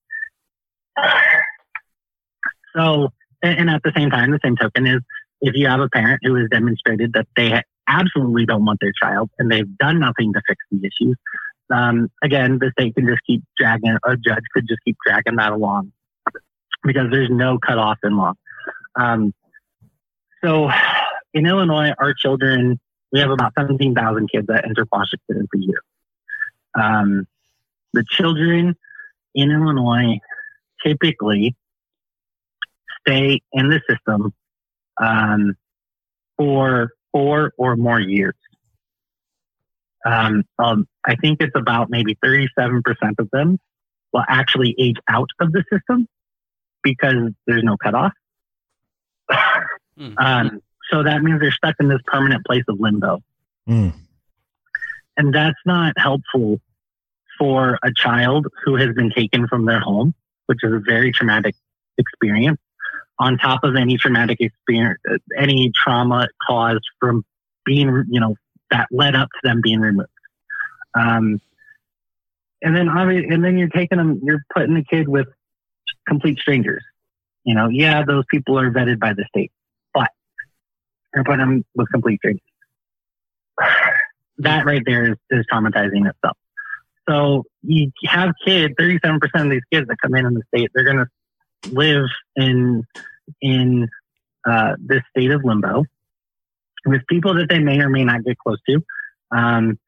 so, 2.76 3.10
and 3.42 3.70
at 3.70 3.84
the 3.84 3.94
same 3.96 4.10
time, 4.10 4.32
the 4.32 4.40
same 4.44 4.58
token 4.58 4.88
is 4.88 5.02
if 5.42 5.56
you 5.56 5.68
have 5.68 5.80
a 5.80 5.90
parent 5.90 6.22
who 6.24 6.36
has 6.36 6.48
demonstrated 6.50 7.14
that 7.14 7.28
they 7.36 7.62
absolutely 7.88 8.46
don't 8.46 8.66
want 8.66 8.80
their 8.82 8.94
child 9.02 9.30
and 9.38 9.52
they've 9.52 9.78
done 9.78 10.00
nothing 10.00 10.34
to 10.34 10.42
fix 10.48 10.58
the 10.72 10.80
issues, 10.80 11.16
um, 11.72 12.10
again, 12.24 12.60
the 12.60 12.72
state 12.78 12.96
can 12.96 13.08
just 13.08 13.22
keep 13.26 13.44
dragging, 13.58 13.98
a 14.04 14.18
judge 14.18 14.44
could 14.54 14.68
just 14.68 14.80
keep 14.84 14.98
dragging 15.06 15.36
that 15.38 15.52
along 15.52 15.92
because 16.86 17.10
there's 17.12 17.30
no 17.30 17.58
cutoff 17.58 17.98
in 18.04 18.16
law. 18.16 18.34
Um, 18.96 19.34
so 20.44 20.70
in 21.34 21.46
Illinois, 21.46 21.94
our 21.98 22.14
children 22.14 22.80
we 23.12 23.22
have 23.22 23.32
about 23.32 23.54
17,000 23.58 24.30
kids 24.30 24.48
that 24.48 24.66
enter 24.66 24.86
foster 24.88 25.18
care 25.32 25.38
every 25.42 25.66
year. 25.66 25.82
Um, 26.78 27.26
the 27.94 28.04
children 28.10 28.76
in 29.34 29.52
Illinois 29.52 30.20
typically 30.86 31.56
stay 33.00 33.42
in 33.54 33.70
the 33.70 33.80
system 33.90 34.34
um, 35.02 35.56
for 36.38 36.90
four 37.14 37.54
or 37.58 37.78
more 37.78 38.02
years. 38.02 38.36
Um, 40.06 40.44
um, 40.60 40.86
I 41.06 41.16
think 41.16 41.42
it's 41.42 41.56
about 41.56 41.90
maybe 41.90 42.16
37% 42.16 42.82
of 43.18 43.30
them 43.32 43.58
will 44.12 44.26
actually 44.28 44.76
age 44.78 44.98
out 45.08 45.30
of 45.40 45.54
the 45.54 45.64
system 45.72 46.08
because 46.86 47.32
there's 47.48 47.64
no 47.64 47.76
cutoff. 47.76 48.14
mm-hmm. 49.32 50.58
So 50.92 51.04
that 51.04 51.24
means 51.24 51.42
they're 51.42 51.52
stuck 51.52 51.76
in 51.80 51.90
this 51.90 52.00
permanent 52.06 52.46
place 52.46 52.64
of 52.70 52.80
limbo. 52.80 53.22
Mm. 53.68 53.94
And 55.18 55.34
that's 55.34 55.58
not 55.66 55.94
helpful 55.98 56.62
for 57.40 57.80
a 57.84 57.92
child 57.92 58.46
who 58.64 58.76
has 58.76 58.94
been 58.94 59.10
taken 59.10 59.48
from 59.48 59.66
their 59.66 59.80
home, 59.80 60.14
which 60.46 60.60
is 60.64 60.72
a 60.72 60.80
very 60.80 61.12
traumatic 61.12 61.56
experience, 61.98 62.60
on 63.18 63.38
top 63.38 63.64
of 63.64 63.76
any 63.76 63.98
traumatic 63.98 64.40
experience, 64.40 65.00
any 65.36 65.72
trauma 65.74 66.28
caused 66.46 66.86
from 67.00 67.26
being, 67.66 68.06
you 68.10 68.20
know, 68.20 68.36
that 68.70 68.88
led 68.92 69.16
up 69.16 69.30
to 69.30 69.40
them 69.44 69.62
being 69.64 69.80
removed. 69.80 70.10
Um, 70.94 71.42
and 72.62 72.76
then 72.76 72.90
obviously, 72.90 73.34
and 73.34 73.44
then 73.44 73.58
you're 73.58 73.70
taking 73.70 73.98
them, 73.98 74.22
you're 74.24 74.44
putting 74.54 74.76
the 74.76 74.84
kid 74.84 75.08
with 75.08 75.28
complete 76.08 76.40
strangers. 76.40 76.84
You 77.44 77.56
know, 77.56 77.68
yeah, 77.70 78.04
those 78.04 78.24
people 78.30 78.58
are 78.60 78.72
vetted 78.72 79.00
by 79.00 79.14
the 79.14 79.26
state 79.30 79.52
and 81.16 81.26
put 81.26 81.38
them 81.38 81.66
with 81.74 81.90
complete 81.90 82.20
strangers. 82.20 82.42
That 84.40 84.66
right 84.66 84.82
there 84.86 85.14
is, 85.14 85.18
is 85.30 85.46
traumatizing 85.50 86.10
itself. 86.10 86.38
So 87.08 87.46
you 87.64 87.90
have 88.04 88.34
kids, 88.46 88.74
37% 88.78 89.22
of 89.34 89.50
these 89.50 89.62
kids 89.72 89.88
that 89.88 89.96
come 90.02 90.14
in 90.14 90.26
in 90.26 90.34
the 90.34 90.42
state, 90.54 90.72
they're 90.76 90.84
going 90.84 91.06
to 91.06 91.70
live 91.72 92.08
in, 92.36 92.84
in, 93.42 93.88
uh, 94.46 94.76
this 94.78 95.04
state 95.12 95.32
of 95.32 95.46
limbo 95.46 95.86
with 96.86 97.08
people 97.08 97.36
that 97.36 97.48
they 97.48 97.60
may 97.60 97.80
or 97.80 97.88
may 97.88 98.04
not 98.04 98.26
get 98.26 98.38
close 98.40 98.58
to. 98.68 98.84
Um, 99.32 99.80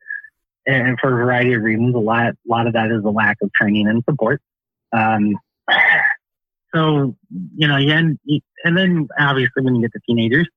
and 0.66 0.98
for 0.98 1.10
a 1.10 1.26
variety 1.26 1.52
of 1.52 1.62
reasons, 1.62 1.94
a 1.94 2.00
lot, 2.00 2.28
a 2.28 2.36
lot 2.46 2.68
of 2.68 2.72
that 2.72 2.90
is 2.90 3.04
a 3.04 3.10
lack 3.10 3.36
of 3.42 3.52
training 3.52 3.90
and 3.90 4.02
support. 4.10 4.42
Um, 4.94 5.36
so, 6.74 7.16
you 7.56 7.68
know, 7.68 7.78
yeah, 7.78 8.00
and, 8.00 8.20
and 8.64 8.78
then 8.78 9.08
obviously 9.18 9.64
when 9.64 9.76
you 9.76 9.82
get 9.82 9.94
to 9.94 10.00
teenagers, 10.08 10.48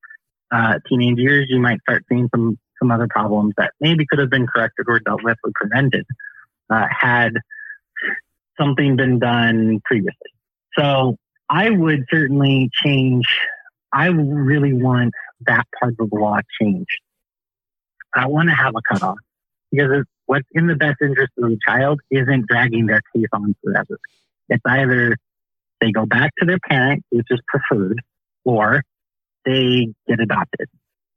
uh, 0.51 0.79
teenage 0.87 1.17
years, 1.17 1.47
you 1.49 1.59
might 1.59 1.79
start 1.81 2.05
seeing 2.09 2.29
some 2.33 2.57
some 2.81 2.91
other 2.91 3.07
problems 3.07 3.53
that 3.57 3.71
maybe 3.79 4.05
could 4.07 4.19
have 4.19 4.29
been 4.29 4.47
corrected 4.47 4.87
or 4.89 4.99
dealt 4.99 5.23
with 5.23 5.37
or 5.43 5.51
prevented 5.53 6.05
uh, 6.71 6.87
had 6.89 7.33
something 8.59 8.95
been 8.95 9.19
done 9.19 9.81
previously. 9.85 10.31
So 10.77 11.17
I 11.49 11.69
would 11.69 12.05
certainly 12.09 12.69
change. 12.73 13.25
I 13.93 14.07
really 14.07 14.73
want 14.73 15.13
that 15.41 15.65
part 15.79 15.95
of 15.99 16.09
the 16.09 16.15
law 16.15 16.39
changed. 16.59 16.99
I 18.15 18.27
want 18.27 18.49
to 18.49 18.55
have 18.55 18.73
a 18.75 18.81
cutoff 18.81 19.17
because 19.71 20.05
what's 20.25 20.47
in 20.53 20.67
the 20.67 20.75
best 20.75 20.97
interest 21.01 21.31
of 21.37 21.49
the 21.49 21.59
child 21.65 21.99
isn't 22.09 22.47
dragging 22.47 22.87
their 22.87 23.01
case 23.15 23.27
on 23.31 23.55
forever. 23.63 23.99
It's 24.49 24.63
either 24.65 25.17
they 25.81 25.91
go 25.91 26.05
back 26.05 26.31
to 26.39 26.45
their 26.45 26.59
parent, 26.59 27.03
which 27.09 27.27
is 27.29 27.41
preferred, 27.47 28.01
or 28.45 28.83
they 29.45 29.93
get 30.07 30.19
adopted, 30.19 30.69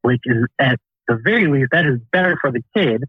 which 0.03 0.23
is 0.25 0.47
at 0.59 0.81
the 1.07 1.21
very 1.23 1.47
least, 1.47 1.71
that 1.73 1.87
is 1.87 2.01
better 2.11 2.37
for 2.41 2.51
the 2.51 2.65
kid 2.75 3.05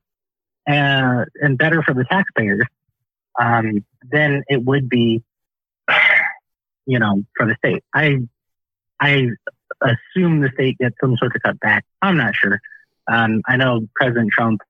and, 0.68 1.22
uh, 1.22 1.26
and 1.42 1.58
better 1.58 1.82
for 1.82 1.94
the 1.94 2.04
taxpayers 2.04 2.66
um, 3.40 3.86
than 4.12 4.44
it 4.48 4.64
would 4.64 4.90
be, 4.90 5.24
you 6.86 7.00
know, 7.00 7.24
for 7.38 7.46
the 7.46 7.56
state. 7.56 7.84
I, 7.94 8.20
I 9.00 9.30
assume 9.82 10.42
the 10.42 10.52
state 10.54 10.78
gets 10.78 10.96
some 11.02 11.16
sort 11.18 11.36
of 11.36 11.42
cutback. 11.42 11.82
I'm 12.02 12.18
not 12.18 12.36
sure. 12.36 12.60
Um, 13.08 13.42
I 13.48 13.56
know 13.58 13.88
President 13.96 14.32
Trump 14.32 14.62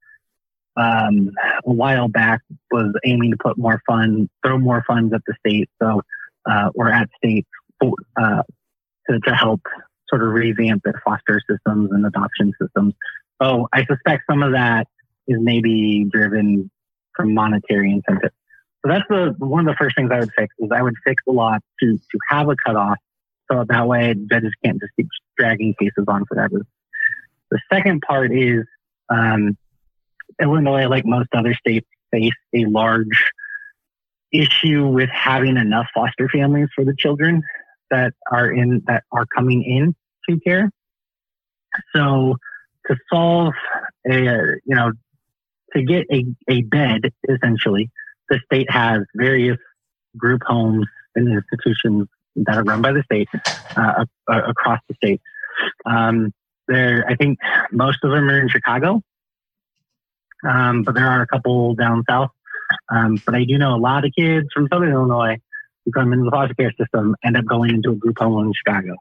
um, 0.77 1.31
a 1.65 1.71
while 1.71 2.09
back 2.09 2.41
was 2.69 2.93
aiming 3.05 3.31
to 3.31 3.37
put 3.37 3.57
more 3.57 3.81
funds, 3.87 4.29
throw 4.45 4.57
more 4.57 4.83
funds 4.85 5.13
at 5.13 5.21
the 5.25 5.33
state, 5.39 5.69
so 5.81 6.01
uh, 6.49 6.69
or 6.75 6.89
at 6.91 7.09
states 7.17 7.47
uh, 7.81 8.43
to, 9.09 9.19
to 9.19 9.35
help 9.35 9.61
sort 10.09 10.21
of 10.21 10.29
revamp 10.29 10.83
their 10.83 11.01
foster 11.03 11.41
systems 11.49 11.91
and 11.91 12.05
adoption 12.05 12.53
systems. 12.61 12.93
So 13.41 13.67
I 13.73 13.85
suspect 13.85 14.23
some 14.29 14.43
of 14.43 14.53
that 14.53 14.87
is 15.27 15.37
maybe 15.41 16.05
driven 16.09 16.69
from 17.15 17.33
monetary 17.33 17.91
incentives. 17.91 18.33
So 18.83 18.91
that's 18.91 19.05
the 19.09 19.35
one 19.39 19.67
of 19.67 19.73
the 19.73 19.77
first 19.77 19.95
things 19.95 20.11
I 20.11 20.19
would 20.19 20.31
fix 20.37 20.53
is 20.59 20.69
I 20.71 20.81
would 20.81 20.93
fix 21.03 21.21
the 21.25 21.33
law 21.33 21.57
to 21.79 21.97
to 21.97 22.19
have 22.29 22.49
a 22.49 22.55
cutoff 22.63 22.97
so 23.51 23.65
that 23.67 23.87
way 23.87 24.15
judges 24.29 24.53
can't 24.63 24.79
just 24.79 24.91
keep 24.95 25.07
dragging 25.37 25.73
cases 25.79 26.05
on 26.07 26.25
forever. 26.25 26.65
The 27.51 27.59
second 27.71 28.01
part 28.01 28.31
is 28.31 28.65
um, 29.09 29.57
Illinois, 30.41 30.87
like 30.87 31.05
most 31.05 31.29
other 31.33 31.53
states, 31.53 31.87
face 32.11 32.33
a 32.53 32.65
large 32.65 33.31
issue 34.39 34.87
with 34.87 35.09
having 35.09 35.57
enough 35.57 35.87
foster 35.93 36.29
families 36.29 36.67
for 36.75 36.83
the 36.83 36.95
children 36.97 37.41
that 37.91 38.13
are 38.31 38.51
in 38.51 38.83
that 38.87 39.03
are 39.11 39.25
coming 39.35 39.63
in 39.63 39.95
to 40.29 40.39
care. 40.41 40.71
So 41.95 42.37
to 42.87 42.97
solve 43.11 43.53
a 44.09 44.21
you 44.65 44.75
know 44.75 44.91
to 45.73 45.83
get 45.83 46.05
a, 46.11 46.25
a 46.47 46.61
bed 46.61 47.11
essentially 47.27 47.89
the 48.29 48.39
state 48.45 48.69
has 48.69 49.01
various 49.15 49.57
group 50.17 50.41
homes 50.45 50.87
and 51.15 51.27
institutions 51.27 52.07
that 52.35 52.57
are 52.57 52.63
run 52.63 52.81
by 52.81 52.91
the 52.91 53.03
state 53.03 53.29
uh, 53.75 54.05
across 54.27 54.79
the 54.89 54.95
state. 54.95 55.21
Um, 55.85 56.33
there, 56.67 57.05
I 57.07 57.15
think 57.15 57.39
most 57.71 57.99
of 58.03 58.11
them 58.11 58.27
are 58.29 58.41
in 58.41 58.49
Chicago, 58.49 59.01
um, 60.47 60.83
but 60.83 60.95
there 60.95 61.07
are 61.07 61.21
a 61.21 61.27
couple 61.27 61.75
down 61.75 62.03
south. 62.09 62.31
Um, 62.89 63.21
but 63.25 63.35
I 63.35 63.43
do 63.45 63.57
know 63.57 63.75
a 63.75 63.77
lot 63.77 64.05
of 64.05 64.11
kids 64.17 64.47
from 64.53 64.67
Southern 64.71 64.91
Illinois 64.91 65.37
who 65.85 65.91
come 65.91 66.13
into 66.13 66.25
the 66.25 66.31
foster 66.31 66.55
care 66.55 66.73
system 66.79 67.15
end 67.23 67.37
up 67.37 67.45
going 67.45 67.71
into 67.71 67.91
a 67.91 67.95
group 67.95 68.17
home 68.17 68.45
in 68.45 68.53
Chicago. 68.53 68.95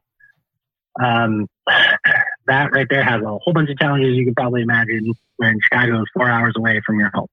Um, 1.03 1.49
that 2.47 2.73
right 2.73 2.87
there 2.89 3.03
has 3.03 3.23
a 3.23 3.39
whole 3.39 3.53
bunch 3.53 3.71
of 3.71 3.79
challenges 3.79 4.17
you 4.17 4.25
can 4.25 4.35
probably 4.35 4.63
imagine. 4.63 5.15
Where 5.37 5.51
in 5.51 5.59
Chicago 5.61 6.03
is 6.03 6.07
four 6.15 6.29
hours 6.29 6.55
away 6.57 6.81
from 6.87 7.01
your 7.01 7.11
home. 7.13 7.27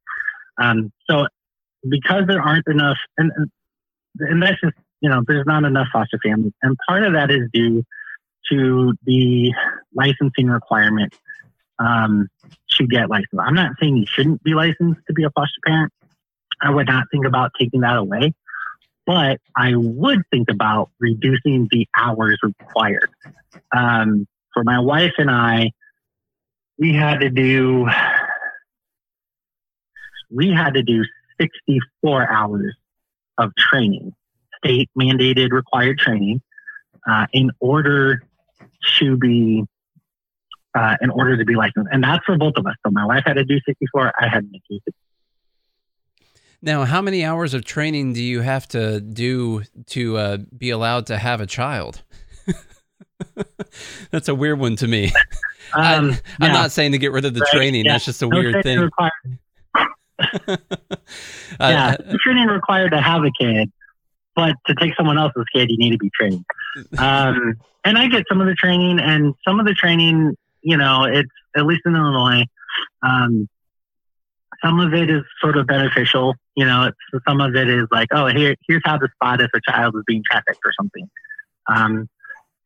Um, 0.58 0.92
so 1.10 1.28
because 1.88 2.24
there 2.28 2.42
aren't 2.42 2.68
enough, 2.68 2.98
and 3.18 3.32
and 4.20 4.42
that's 4.42 4.60
just 4.62 4.76
you 5.02 5.10
know 5.10 5.22
there's 5.28 5.46
not 5.46 5.64
enough 5.64 5.88
foster 5.94 6.20
families, 6.24 6.54
and 6.64 6.78
part 6.88 7.04
of 7.04 7.14
that 7.14 7.30
is 7.30 7.50
due 7.54 7.84
to 8.50 8.94
the 9.06 9.54
licensing 9.94 10.48
requirement 10.48 11.14
um, 11.80 12.28
to 12.72 12.88
get 12.88 13.10
licensed. 13.10 13.40
I'm 13.40 13.54
not 13.54 13.74
saying 13.80 13.98
you 13.98 14.06
shouldn't 14.08 14.44
be 14.44 14.54
licensed 14.54 15.02
to 15.08 15.14
be 15.14 15.24
a 15.24 15.30
foster 15.30 15.60
parent. 15.66 15.94
I 16.62 16.70
would 16.70 16.88
not 16.88 17.06
think 17.12 17.26
about 17.26 17.52
taking 17.60 17.82
that 17.82 17.98
away, 17.98 18.34
but 19.06 19.40
I 19.56 19.74
would 19.76 20.22
think 20.32 20.50
about 20.50 20.92
reducing 21.00 21.68
the 21.72 21.88
hours 21.96 22.40
required. 22.44 23.10
Um, 23.76 24.28
for 24.54 24.64
my 24.64 24.80
wife 24.80 25.14
and 25.18 25.32
I, 25.32 25.72
we 26.78 26.94
had 26.94 27.20
to 27.20 27.30
do 27.30 27.88
we 30.30 30.50
had 30.50 30.76
to 30.76 30.84
do 30.84 31.04
64 31.40 32.32
hours 32.32 32.76
of 33.38 33.52
training, 33.58 34.14
state 34.58 34.90
mandated 34.98 35.52
required 35.52 36.00
training, 36.00 36.42
uh, 37.10 37.28
in 37.34 37.52
order 37.60 38.24
to 39.00 39.18
be 39.18 39.64
uh, 40.74 40.96
in 41.02 41.10
order 41.10 41.36
to 41.36 41.44
be 41.44 41.56
licensed, 41.56 41.90
and 41.92 42.02
that's 42.02 42.24
for 42.26 42.38
both 42.38 42.54
of 42.56 42.66
us. 42.66 42.76
So 42.86 42.92
my 42.92 43.06
wife 43.06 43.24
had 43.26 43.34
to 43.34 43.44
do 43.44 43.60
64, 43.66 44.14
I 44.18 44.30
had 44.30 44.42
to 44.42 44.60
do 44.70 44.80
60. 44.86 45.01
Now, 46.62 46.86
how 46.86 47.02
many 47.02 47.26
hours 47.26 47.54
of 47.54 47.66
training 47.66 48.14
do 48.14 48.24
you 48.24 48.42
have 48.42 48.68
to 48.70 49.02
do 49.02 49.64
to 49.88 50.18
uh, 50.18 50.38
be 50.56 50.70
allowed 50.70 51.08
to 51.08 51.18
have 51.18 51.42
a 51.42 51.48
child? 51.48 52.04
That's 54.12 54.28
a 54.28 54.36
weird 54.36 54.60
one 54.60 54.76
to 54.78 54.88
me. 54.88 55.12
Um, 55.74 55.84
I'm, 55.84 56.10
yeah. 56.10 56.18
I'm, 56.42 56.52
not 56.52 56.72
saying 56.72 56.92
to 56.92 56.98
get 56.98 57.14
rid 57.14 57.24
of 57.24 57.34
the 57.34 57.40
right? 57.40 57.52
training. 57.54 57.86
Yeah. 57.86 57.94
That's 57.94 58.04
just 58.04 58.22
a 58.22 58.28
no 58.28 58.38
weird 58.38 58.62
thing. 58.62 58.80
Required. 58.80 59.12
yeah, 61.62 61.96
uh, 61.98 62.18
training 62.20 62.48
required 62.48 62.92
to 62.92 63.00
have 63.00 63.24
a 63.24 63.32
kid, 63.40 63.72
but 64.36 64.56
to 64.66 64.76
take 64.76 64.94
someone 64.98 65.18
else's 65.18 65.46
kid, 65.56 65.70
you 65.70 65.78
need 65.78 65.92
to 65.92 65.98
be 65.98 66.10
trained. 66.20 66.44
Um, 66.98 67.54
and 67.86 67.98
I 67.98 68.08
get 68.08 68.26
some 68.28 68.42
of 68.42 68.48
the 68.48 68.56
training, 68.56 69.00
and 69.00 69.34
some 69.48 69.62
of 69.62 69.66
the 69.66 69.74
training, 69.74 70.36
you 70.62 70.76
know, 70.76 71.06
it's 71.06 71.32
at 71.56 71.66
least 71.66 71.84
in 71.86 71.96
Illinois. 71.96 72.44
Um, 73.02 73.48
some 74.64 74.80
of 74.80 74.94
it 74.94 75.10
is 75.10 75.24
sort 75.40 75.58
of 75.58 75.68
beneficial, 75.68 76.36
you 76.56 76.66
know. 76.66 76.92
Some 77.28 77.42
of 77.42 77.56
it 77.56 77.68
is 77.68 77.88
like, 77.92 78.10
oh, 78.12 78.28
here, 78.28 78.56
here's 78.68 78.82
how 78.86 78.98
to 78.98 79.08
spot 79.16 79.42
if 79.42 79.50
a 79.54 79.62
child 79.62 79.96
is 79.96 80.04
being 80.06 80.24
trafficked 80.30 80.60
or 80.64 80.72
something. 80.80 81.10
Um, 81.68 82.08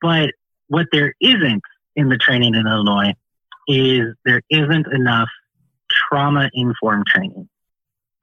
but 0.01 0.31
what 0.67 0.87
there 0.91 1.13
isn't 1.21 1.63
in 1.95 2.09
the 2.09 2.17
training 2.17 2.55
in 2.55 2.67
Illinois 2.67 3.13
is 3.67 4.13
there 4.25 4.41
isn't 4.49 4.87
enough 4.87 5.29
trauma 5.89 6.49
informed 6.53 7.05
training. 7.07 7.47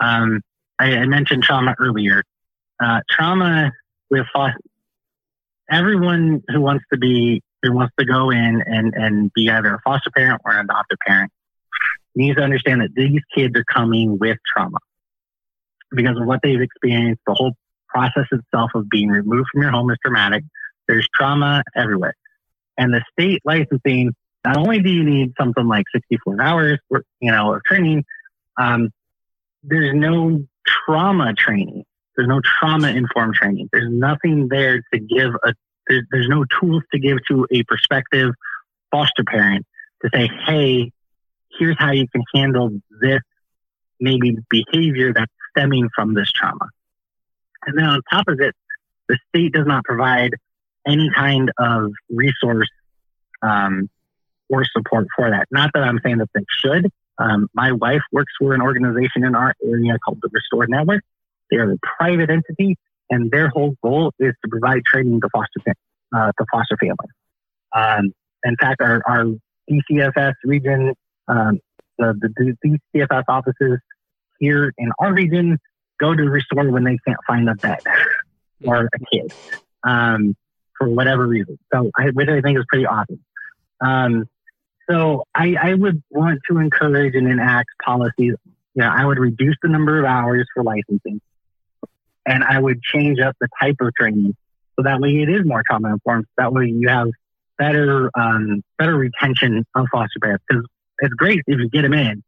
Um, 0.00 0.42
I, 0.78 0.96
I, 0.96 1.06
mentioned 1.06 1.42
trauma 1.42 1.74
earlier. 1.78 2.24
Uh, 2.82 3.00
trauma 3.08 3.72
with 4.10 4.26
everyone 5.70 6.42
who 6.48 6.60
wants 6.60 6.84
to 6.92 6.98
be 6.98 7.42
who 7.62 7.72
wants 7.72 7.94
to 7.98 8.04
go 8.04 8.30
in 8.30 8.62
and, 8.66 8.92
and 8.94 9.32
be 9.32 9.48
either 9.48 9.74
a 9.74 9.80
foster 9.84 10.10
parent 10.10 10.42
or 10.44 10.52
an 10.52 10.64
adoptive 10.64 10.98
parent 11.06 11.30
needs 12.14 12.36
to 12.36 12.42
understand 12.42 12.80
that 12.80 12.94
these 12.94 13.20
kids 13.34 13.56
are 13.56 13.64
coming 13.64 14.18
with 14.18 14.38
trauma 14.52 14.78
because 15.90 16.16
of 16.18 16.26
what 16.26 16.40
they've 16.42 16.60
experienced. 16.60 17.20
The 17.26 17.34
whole 17.34 17.54
process 17.88 18.26
itself 18.32 18.70
of 18.74 18.88
being 18.88 19.08
removed 19.08 19.48
from 19.52 19.62
your 19.62 19.70
home 19.70 19.90
is 19.90 19.98
traumatic. 20.02 20.44
There's 20.88 21.08
trauma 21.14 21.62
everywhere. 21.76 22.14
And 22.76 22.92
the 22.92 23.04
state 23.12 23.42
licensing 23.44 24.14
not 24.44 24.56
only 24.56 24.80
do 24.80 24.90
you 24.90 25.04
need 25.04 25.34
something 25.38 25.66
like 25.68 25.84
64 25.94 26.42
hours, 26.42 26.78
you 27.20 27.30
know, 27.30 27.54
of 27.54 27.62
training, 27.64 28.04
um, 28.58 28.90
there's 29.62 29.94
no 29.94 30.44
trauma 30.66 31.34
training. 31.34 31.84
There's 32.16 32.28
no 32.28 32.40
trauma 32.40 32.88
informed 32.88 33.34
training. 33.34 33.68
There's 33.72 33.90
nothing 33.90 34.48
there 34.48 34.82
to 34.92 34.98
give 34.98 35.34
a, 35.44 35.54
there's 35.88 36.28
no 36.28 36.44
tools 36.60 36.82
to 36.92 36.98
give 36.98 37.18
to 37.28 37.46
a 37.50 37.62
prospective 37.64 38.34
foster 38.90 39.24
parent 39.24 39.66
to 40.02 40.10
say, 40.12 40.28
hey, 40.46 40.92
here's 41.58 41.76
how 41.78 41.92
you 41.92 42.06
can 42.08 42.22
handle 42.34 42.70
this 43.00 43.20
maybe 44.00 44.36
behavior 44.50 45.12
that's 45.12 45.32
stemming 45.50 45.88
from 45.94 46.14
this 46.14 46.30
trauma. 46.32 46.68
And 47.66 47.78
then 47.78 47.84
on 47.84 48.00
top 48.10 48.24
of 48.28 48.40
it, 48.40 48.54
the 49.08 49.18
state 49.28 49.52
does 49.52 49.66
not 49.66 49.84
provide 49.84 50.32
any 50.86 51.10
kind 51.14 51.50
of 51.58 51.92
resource 52.10 52.68
um, 53.42 53.88
or 54.48 54.64
support 54.64 55.06
for 55.16 55.30
that. 55.30 55.46
Not 55.50 55.70
that 55.74 55.84
I'm 55.84 56.00
saying 56.04 56.18
that 56.18 56.30
they 56.34 56.44
should. 56.60 56.90
Um, 57.18 57.48
my 57.54 57.72
wife 57.72 58.02
works 58.10 58.32
for 58.38 58.54
an 58.54 58.60
organization 58.60 59.24
in 59.24 59.34
our 59.34 59.54
area 59.64 59.98
called 59.98 60.18
the 60.22 60.28
Restored 60.32 60.70
Network. 60.70 61.02
They 61.50 61.58
are 61.58 61.70
a 61.70 61.76
private 61.98 62.30
entity, 62.30 62.76
and 63.10 63.30
their 63.30 63.48
whole 63.48 63.76
goal 63.82 64.12
is 64.18 64.34
to 64.42 64.50
provide 64.50 64.82
training 64.84 65.20
to 65.20 65.28
foster 65.30 65.60
uh, 66.14 66.32
to 66.38 66.46
foster 66.50 66.76
families. 66.80 67.12
Um, 67.74 68.12
in 68.44 68.56
fact, 68.56 68.80
our, 68.80 69.02
our 69.06 69.26
DCFS 69.70 70.34
region, 70.44 70.94
um, 71.28 71.60
the, 71.98 72.14
the 72.36 72.78
DCFS 72.94 73.24
offices 73.28 73.78
here 74.38 74.72
in 74.76 74.90
our 74.98 75.12
region 75.12 75.58
go 76.00 76.14
to 76.14 76.22
Restore 76.22 76.70
when 76.70 76.84
they 76.84 76.98
can't 77.06 77.20
find 77.26 77.48
a 77.48 77.54
bed 77.54 77.80
or 78.64 78.86
a 78.86 78.98
kid 79.12 79.32
um, 79.84 80.36
for 80.76 80.88
whatever 80.88 81.26
reason. 81.26 81.58
So, 81.72 81.90
I, 81.96 82.10
which 82.10 82.28
I 82.28 82.40
think 82.40 82.58
is 82.58 82.64
pretty 82.68 82.86
awesome. 82.86 83.20
Um, 83.80 84.28
so 84.90 85.24
I, 85.34 85.54
I 85.60 85.74
would 85.74 86.02
want 86.10 86.40
to 86.50 86.58
encourage 86.58 87.14
and 87.14 87.28
enact 87.28 87.70
policies. 87.84 88.34
You 88.74 88.82
know, 88.82 88.88
I 88.88 89.04
would 89.04 89.18
reduce 89.18 89.56
the 89.62 89.68
number 89.68 89.98
of 89.98 90.04
hours 90.04 90.46
for 90.54 90.64
licensing, 90.64 91.20
and 92.26 92.42
I 92.42 92.58
would 92.58 92.82
change 92.82 93.20
up 93.20 93.36
the 93.40 93.48
type 93.60 93.76
of 93.80 93.94
training 93.94 94.34
so 94.76 94.82
that 94.84 95.00
way 95.00 95.10
it 95.20 95.28
is 95.28 95.44
more 95.44 95.62
trauma 95.68 95.92
informed. 95.92 96.26
That 96.38 96.52
way 96.52 96.66
you 96.66 96.88
have 96.88 97.08
better 97.58 98.10
um, 98.14 98.62
better 98.78 98.96
retention 98.96 99.64
of 99.74 99.86
foster 99.92 100.18
parents 100.20 100.44
because 100.48 100.64
it's 101.02 101.14
great 101.14 101.40
if 101.46 101.58
you 101.58 101.68
get 101.68 101.82
them 101.82 101.92
in, 101.92 102.22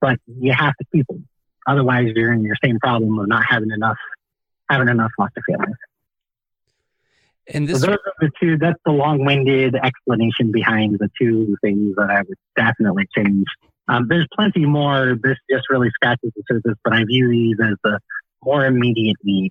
but 0.00 0.18
you 0.26 0.52
have 0.52 0.74
to 0.76 0.84
keep 0.92 1.06
them. 1.08 1.26
Otherwise, 1.66 2.12
you're 2.14 2.32
in 2.32 2.42
your 2.42 2.56
same 2.64 2.78
problem 2.78 3.18
of 3.18 3.28
not 3.28 3.44
having 3.48 3.70
enough 3.70 3.98
having 4.70 4.88
enough 4.88 5.10
foster 5.16 5.42
families. 5.48 5.76
And 7.52 7.68
this, 7.68 7.80
so 7.80 7.88
those 7.88 7.98
are 8.06 8.12
the 8.20 8.30
two. 8.40 8.56
That's 8.56 8.78
the 8.86 8.92
long-winded 8.92 9.74
explanation 9.74 10.52
behind 10.52 10.98
the 10.98 11.10
two 11.20 11.56
things 11.60 11.96
that 11.96 12.08
I 12.08 12.22
would 12.22 12.38
definitely 12.56 13.08
change. 13.16 13.46
Um, 13.88 14.06
there's 14.08 14.28
plenty 14.34 14.64
more. 14.64 15.16
This 15.20 15.36
just 15.50 15.68
really 15.68 15.90
scratches 15.90 16.30
the 16.36 16.42
surface, 16.48 16.78
but 16.84 16.92
I 16.92 17.04
view 17.04 17.28
these 17.28 17.56
as 17.60 17.74
the 17.82 17.98
more 18.44 18.64
immediate 18.64 19.16
need. 19.24 19.50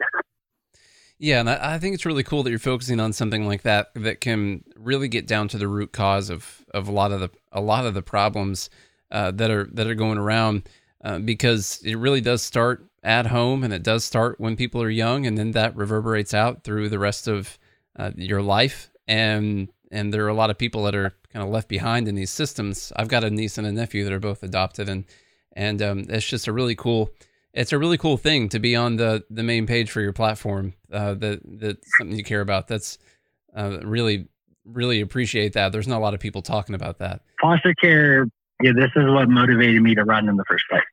Yeah, 1.21 1.41
and 1.41 1.49
I 1.49 1.79
think 1.79 1.95
it's 1.95 2.05
really 2.05 2.23
cool 2.23 2.43
that 2.43 2.49
you're 2.49 2.60
focusing 2.60 3.01
on 3.01 3.12
something 3.12 3.45
like 3.45 3.63
that 3.63 3.89
that 3.93 4.21
can 4.21 4.63
really 4.77 5.10
get 5.10 5.27
down 5.27 5.49
to 5.49 5.58
the 5.58 5.67
root 5.67 5.91
cause 5.91 6.29
of, 6.29 6.63
of 6.73 6.88
a 6.88 6.91
lot 6.91 7.12
of 7.12 7.19
the 7.19 7.29
a 7.51 7.60
lot 7.60 7.86
of 7.86 7.93
the 7.93 8.01
problems 8.01 8.69
uh, 9.12 9.32
that 9.32 9.51
are 9.51 9.65
that 9.73 9.86
are 9.86 9.95
going 9.95 10.17
around 10.17 10.69
uh, 11.03 11.19
because 11.19 11.82
it 11.84 11.95
really 11.95 12.21
does 12.21 12.41
start 12.41 12.86
at 13.03 13.27
home 13.27 13.65
and 13.65 13.73
it 13.73 13.84
does 13.84 14.05
start 14.05 14.39
when 14.39 14.55
people 14.55 14.82
are 14.82 14.89
young 14.89 15.25
and 15.25 15.38
then 15.38 15.51
that 15.51 15.75
reverberates 15.75 16.34
out 16.34 16.63
through 16.63 16.88
the 16.88 16.99
rest 16.99 17.27
of 17.27 17.60
uh, 17.97 18.12
your 18.15 18.41
life 18.41 18.89
and 19.05 19.67
and 19.91 20.13
there 20.13 20.23
are 20.23 20.29
a 20.29 20.34
lot 20.34 20.49
of 20.49 20.58
people 20.58 20.84
that 20.84 20.95
are 20.95 21.13
kind 21.34 21.43
of 21.43 21.51
left 21.51 21.67
behind 21.67 22.08
in 22.08 22.15
these 22.15 22.32
systems. 22.32 22.93
I've 22.95 23.08
got 23.10 23.25
a 23.25 23.29
niece 23.29 23.58
and 23.58 23.67
a 23.67 23.71
nephew 23.73 24.05
that 24.05 24.13
are 24.13 24.19
both 24.19 24.41
adopted 24.41 24.88
and 24.88 25.03
and 25.51 25.82
um, 25.82 26.05
it's 26.08 26.27
just 26.27 26.47
a 26.47 26.53
really 26.53 26.75
cool 26.75 27.12
it's 27.53 27.73
a 27.73 27.79
really 27.79 27.97
cool 27.97 28.17
thing 28.17 28.49
to 28.49 28.59
be 28.59 28.75
on 28.75 28.97
the 28.97 29.23
the 29.29 29.43
main 29.43 29.65
page 29.65 29.91
for 29.91 30.01
your 30.01 30.13
platform. 30.13 30.73
Uh, 30.91 31.13
that 31.15 31.39
that's 31.43 31.88
something 31.97 32.17
you 32.17 32.23
care 32.23 32.41
about. 32.41 32.67
That's 32.67 32.97
uh, 33.55 33.79
really 33.83 34.27
really 34.65 35.01
appreciate 35.01 35.53
that. 35.53 35.71
There's 35.71 35.88
not 35.88 35.97
a 35.97 36.03
lot 36.03 36.13
of 36.13 36.19
people 36.19 36.41
talking 36.41 36.75
about 36.75 36.99
that. 36.99 37.21
Foster 37.41 37.73
care. 37.73 38.27
Yeah, 38.62 38.73
this 38.75 38.91
is 38.95 39.05
what 39.07 39.29
motivated 39.29 39.81
me 39.81 39.95
to 39.95 40.03
run 40.03 40.27
in 40.27 40.35
the 40.35 40.43
first 40.45 40.65
place. 40.69 40.83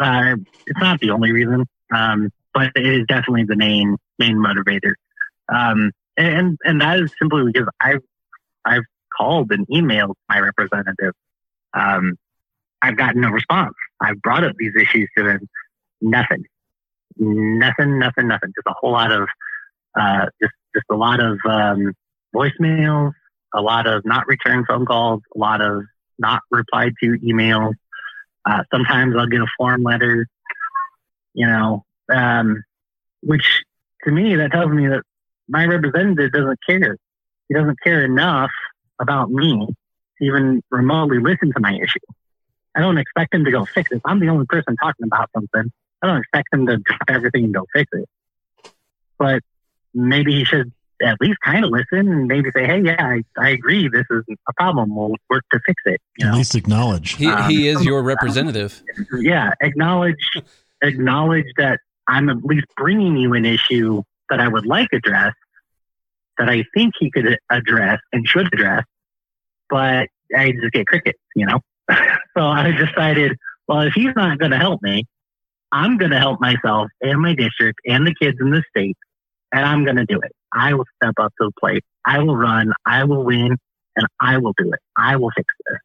Uh, 0.00 0.36
it's 0.66 0.80
not 0.80 1.00
the 1.00 1.10
only 1.10 1.32
reason, 1.32 1.66
um, 1.94 2.30
but 2.54 2.70
it 2.76 2.86
is 2.86 3.04
definitely 3.06 3.44
the 3.44 3.56
main 3.56 3.96
main 4.18 4.36
motivator. 4.36 4.94
Um, 5.48 5.92
and 6.16 6.58
and 6.64 6.80
that 6.80 6.98
is 6.98 7.12
simply 7.20 7.44
because 7.52 7.68
I've 7.80 8.02
I've 8.64 8.84
called 9.16 9.52
and 9.52 9.66
emailed 9.68 10.14
my 10.28 10.38
representative. 10.40 11.12
Um, 11.74 12.16
I've 12.80 12.96
gotten 12.96 13.20
no 13.20 13.30
response. 13.30 13.74
I've 14.00 14.20
brought 14.22 14.44
up 14.44 14.54
these 14.58 14.74
issues 14.76 15.08
to 15.16 15.24
them 15.24 15.48
nothing, 16.00 16.44
nothing, 17.16 17.98
nothing, 17.98 18.28
nothing. 18.28 18.52
Just 18.54 18.66
a 18.66 18.74
whole 18.80 18.92
lot 18.92 19.12
of, 19.12 19.28
uh, 19.98 20.26
just 20.40 20.54
just 20.74 20.86
a 20.90 20.96
lot 20.96 21.20
of 21.20 21.38
um, 21.48 21.92
voicemails, 22.34 23.12
a 23.54 23.62
lot 23.62 23.86
of 23.86 24.04
not 24.04 24.26
returned 24.26 24.66
phone 24.66 24.84
calls, 24.84 25.22
a 25.34 25.38
lot 25.38 25.60
of 25.60 25.84
not 26.18 26.42
replied 26.50 26.92
to 27.02 27.18
emails. 27.18 27.74
Uh, 28.44 28.62
sometimes 28.72 29.16
I'll 29.16 29.26
get 29.26 29.40
a 29.40 29.46
form 29.58 29.82
letter, 29.82 30.26
you 31.34 31.46
know, 31.46 31.84
um, 32.12 32.62
which 33.22 33.62
to 34.04 34.10
me 34.12 34.36
that 34.36 34.52
tells 34.52 34.70
me 34.70 34.86
that 34.88 35.02
my 35.48 35.64
representative 35.64 36.32
doesn't 36.32 36.58
care. 36.68 36.96
He 37.48 37.54
doesn't 37.54 37.78
care 37.82 38.04
enough 38.04 38.50
about 39.00 39.30
me 39.30 39.66
to 40.18 40.24
even 40.24 40.62
remotely 40.70 41.18
listen 41.18 41.52
to 41.52 41.60
my 41.60 41.74
issue. 41.74 41.98
I 42.74 42.80
don't 42.80 42.98
expect 42.98 43.34
him 43.34 43.44
to 43.44 43.50
go 43.50 43.64
fix 43.64 43.90
it. 43.90 44.02
I'm 44.04 44.20
the 44.20 44.28
only 44.28 44.46
person 44.46 44.76
talking 44.76 45.06
about 45.06 45.30
something. 45.34 45.72
I 46.02 46.06
don't 46.06 46.18
expect 46.18 46.48
him 46.52 46.66
to 46.66 46.76
drop 46.78 47.02
everything 47.08 47.44
and 47.44 47.54
go 47.54 47.66
fix 47.72 47.90
it. 47.92 48.08
But 49.18 49.42
maybe 49.94 50.34
he 50.34 50.44
should 50.44 50.72
at 51.02 51.20
least 51.20 51.38
kind 51.44 51.64
of 51.64 51.70
listen 51.70 52.08
and 52.08 52.26
maybe 52.26 52.50
say, 52.54 52.66
"Hey, 52.66 52.82
yeah, 52.82 52.96
I, 52.98 53.22
I 53.38 53.50
agree. 53.50 53.88
This 53.88 54.04
is 54.10 54.24
a 54.48 54.52
problem. 54.54 54.94
We'll 54.94 55.14
work 55.30 55.44
to 55.52 55.60
fix 55.66 55.82
it." 55.86 56.00
You 56.18 56.26
at 56.26 56.32
know? 56.32 56.38
least 56.38 56.54
acknowledge. 56.54 57.16
He, 57.16 57.26
um, 57.26 57.50
he 57.50 57.68
is 57.68 57.84
your 57.84 58.02
representative. 58.02 58.82
Yeah, 59.12 59.52
acknowledge 59.60 60.16
acknowledge 60.82 61.46
that 61.56 61.80
I'm 62.06 62.28
at 62.28 62.44
least 62.44 62.66
bringing 62.76 63.16
you 63.16 63.34
an 63.34 63.44
issue 63.44 64.02
that 64.30 64.40
I 64.40 64.48
would 64.48 64.66
like 64.66 64.88
addressed, 64.92 65.36
that 66.38 66.48
I 66.48 66.64
think 66.74 66.94
he 66.98 67.10
could 67.10 67.38
address 67.50 68.00
and 68.12 68.26
should 68.26 68.52
address, 68.52 68.84
but 69.68 70.08
I 70.36 70.52
just 70.52 70.72
get 70.72 70.86
crickets, 70.86 71.18
you 71.34 71.46
know. 71.46 71.60
so 72.36 72.42
I 72.42 72.72
decided, 72.72 73.36
well, 73.68 73.82
if 73.82 73.94
he's 73.94 74.14
not 74.16 74.38
going 74.38 74.50
to 74.50 74.58
help 74.58 74.82
me, 74.82 75.06
I'm 75.72 75.98
going 75.98 76.10
to 76.12 76.18
help 76.18 76.40
myself 76.40 76.88
and 77.00 77.20
my 77.20 77.34
district 77.34 77.80
and 77.86 78.06
the 78.06 78.14
kids 78.20 78.38
in 78.40 78.50
the 78.50 78.62
state, 78.70 78.96
and 79.52 79.64
I'm 79.64 79.84
going 79.84 79.96
to 79.96 80.06
do 80.06 80.20
it. 80.20 80.32
I 80.52 80.74
will 80.74 80.86
step 81.02 81.14
up 81.20 81.32
to 81.40 81.48
the 81.48 81.52
plate. 81.60 81.84
I 82.04 82.20
will 82.20 82.36
run. 82.36 82.72
I 82.86 83.04
will 83.04 83.24
win, 83.24 83.56
and 83.96 84.06
I 84.20 84.38
will 84.38 84.54
do 84.56 84.72
it. 84.72 84.80
I 84.96 85.16
will 85.16 85.30
fix 85.36 85.46
this. 85.68 85.78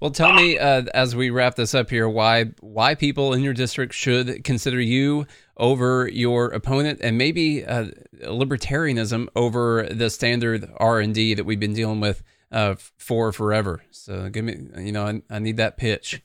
Well, 0.00 0.10
tell 0.10 0.34
me 0.34 0.58
uh, 0.58 0.82
as 0.92 1.16
we 1.16 1.30
wrap 1.30 1.54
this 1.54 1.74
up 1.74 1.88
here, 1.88 2.08
why 2.08 2.46
why 2.60 2.94
people 2.94 3.32
in 3.32 3.42
your 3.42 3.54
district 3.54 3.94
should 3.94 4.44
consider 4.44 4.80
you 4.80 5.26
over 5.56 6.08
your 6.12 6.48
opponent, 6.48 7.00
and 7.02 7.16
maybe 7.16 7.64
uh, 7.64 7.86
libertarianism 8.22 9.28
over 9.34 9.88
the 9.90 10.10
standard 10.10 10.70
R 10.76 11.00
and 11.00 11.14
D 11.14 11.32
that 11.34 11.44
we've 11.44 11.60
been 11.60 11.72
dealing 11.72 12.00
with 12.00 12.22
uh, 12.52 12.74
for 12.98 13.32
forever. 13.32 13.82
So 13.90 14.28
give 14.28 14.44
me, 14.44 14.66
you 14.78 14.92
know, 14.92 15.06
I, 15.06 15.22
I 15.30 15.38
need 15.38 15.56
that 15.56 15.78
pitch. 15.78 16.20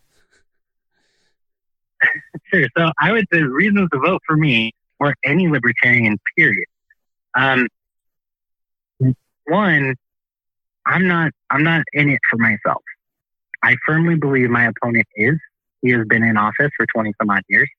Sure. 2.54 2.68
So 2.78 2.92
I 3.00 3.12
would 3.12 3.26
say 3.32 3.42
reasons 3.42 3.90
to 3.94 4.00
vote 4.00 4.22
for 4.26 4.36
me 4.36 4.74
or 5.00 5.16
any 5.24 5.48
libertarian, 5.48 6.18
period. 6.38 6.66
Um, 7.36 7.68
one, 9.46 9.96
I'm 10.86 11.08
not, 11.08 11.32
I'm 11.50 11.64
not 11.64 11.84
in 11.94 12.10
it 12.10 12.20
for 12.30 12.38
myself. 12.38 12.84
I 13.64 13.76
firmly 13.86 14.16
believe 14.16 14.50
my 14.50 14.68
opponent 14.68 15.08
is. 15.16 15.38
He 15.82 15.92
has 15.92 16.06
been 16.08 16.24
in 16.24 16.38
office 16.38 16.72
for 16.76 16.86
20 16.94 17.14
some 17.20 17.30
odd 17.30 17.44
years. 17.48 17.70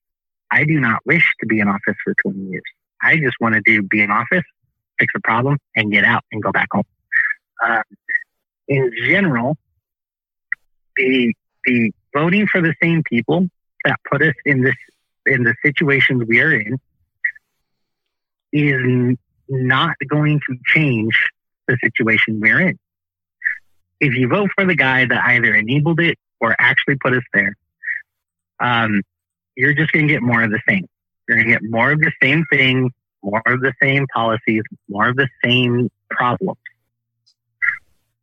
I 0.49 0.65
do 0.65 0.79
not 0.79 0.99
wish 1.05 1.33
to 1.39 1.45
be 1.45 1.59
in 1.59 1.67
office 1.67 1.95
for 2.03 2.13
20 2.23 2.39
years. 2.49 2.63
I 3.01 3.17
just 3.17 3.35
want 3.39 3.55
to 3.55 3.61
do 3.61 3.81
be 3.83 4.01
in 4.01 4.11
office, 4.11 4.43
fix 4.99 5.13
a 5.15 5.19
problem, 5.21 5.57
and 5.75 5.91
get 5.91 6.03
out 6.03 6.23
and 6.31 6.41
go 6.41 6.51
back 6.51 6.67
home. 6.71 6.83
Um, 7.63 7.83
in 8.67 8.91
general, 9.05 9.57
the 10.95 11.33
the 11.65 11.91
voting 12.13 12.47
for 12.47 12.61
the 12.61 12.73
same 12.81 13.03
people 13.03 13.47
that 13.85 13.99
put 14.09 14.21
us 14.21 14.35
in 14.45 14.61
this 14.61 14.75
in 15.25 15.43
the 15.43 15.55
situations 15.63 16.23
we 16.27 16.41
are 16.41 16.53
in 16.53 16.79
is 18.51 19.17
not 19.47 19.95
going 20.07 20.39
to 20.47 20.57
change 20.65 21.29
the 21.67 21.77
situation 21.83 22.39
we're 22.39 22.59
in. 22.59 22.79
If 23.99 24.15
you 24.15 24.27
vote 24.27 24.49
for 24.55 24.65
the 24.65 24.75
guy 24.75 25.05
that 25.05 25.23
either 25.25 25.53
enabled 25.53 25.99
it 25.99 26.17
or 26.39 26.55
actually 26.57 26.95
put 26.95 27.13
us 27.13 27.23
there, 27.33 27.55
um, 28.59 29.03
you're 29.55 29.73
just 29.73 29.91
going 29.91 30.07
to 30.07 30.13
get 30.13 30.21
more 30.21 30.41
of 30.41 30.51
the 30.51 30.61
same. 30.67 30.87
You're 31.27 31.37
going 31.37 31.47
to 31.47 31.53
get 31.53 31.63
more 31.63 31.91
of 31.91 31.99
the 31.99 32.11
same 32.21 32.45
thing, 32.51 32.91
more 33.21 33.43
of 33.45 33.61
the 33.61 33.73
same 33.81 34.07
policies, 34.07 34.63
more 34.89 35.09
of 35.09 35.15
the 35.15 35.29
same 35.43 35.89
problems. 36.09 36.57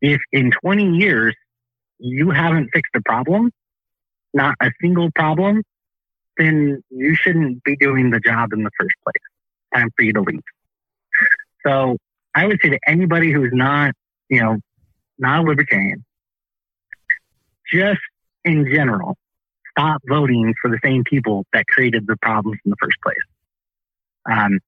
If 0.01 0.21
in 0.33 0.51
20 0.51 0.97
years 0.97 1.35
you 1.99 2.31
haven't 2.31 2.71
fixed 2.73 2.93
the 2.93 3.03
problem, 3.03 3.53
not 4.35 4.55
a 4.61 4.71
single 4.81 5.11
problem, 5.15 5.63
then 6.37 6.83
you 6.91 7.15
shouldn't 7.15 7.63
be 7.65 7.77
doing 7.77 8.11
the 8.11 8.21
job 8.21 8.53
in 8.53 8.63
the 8.63 8.71
first 8.79 8.95
place. 9.05 9.23
Time 9.75 9.91
for 9.97 10.03
you 10.03 10.13
to 10.13 10.21
leave. 10.21 10.43
So 11.67 11.97
I 12.35 12.47
would 12.47 12.61
say 12.63 12.71
to 12.71 12.79
anybody 12.87 13.33
who's 13.33 13.53
not, 13.53 13.93
you 14.29 14.41
know, 14.41 14.59
not 15.19 15.41
a 15.41 15.43
libertarian, 15.43 16.05
just 17.73 18.01
in 18.45 18.67
general, 18.73 19.17
stop 19.71 20.01
voting 20.09 20.55
for 20.61 20.71
the 20.71 20.79
same 20.83 21.05
people 21.05 21.45
that 21.53 21.67
created 21.67 22.07
the 22.07 22.17
problems 22.17 22.59
in 22.65 22.71
the 22.71 22.77
first 22.81 22.97
place. 23.03 23.17
Um, 24.31 24.61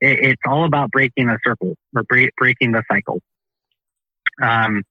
it, 0.00 0.20
it's 0.20 0.42
all 0.46 0.64
about 0.64 0.90
breaking 0.90 1.28
a 1.28 1.38
circle 1.44 1.74
or 1.94 2.02
break, 2.04 2.34
breaking 2.36 2.72
the 2.72 2.82
cycle. 2.90 3.20
Um, 4.40 4.82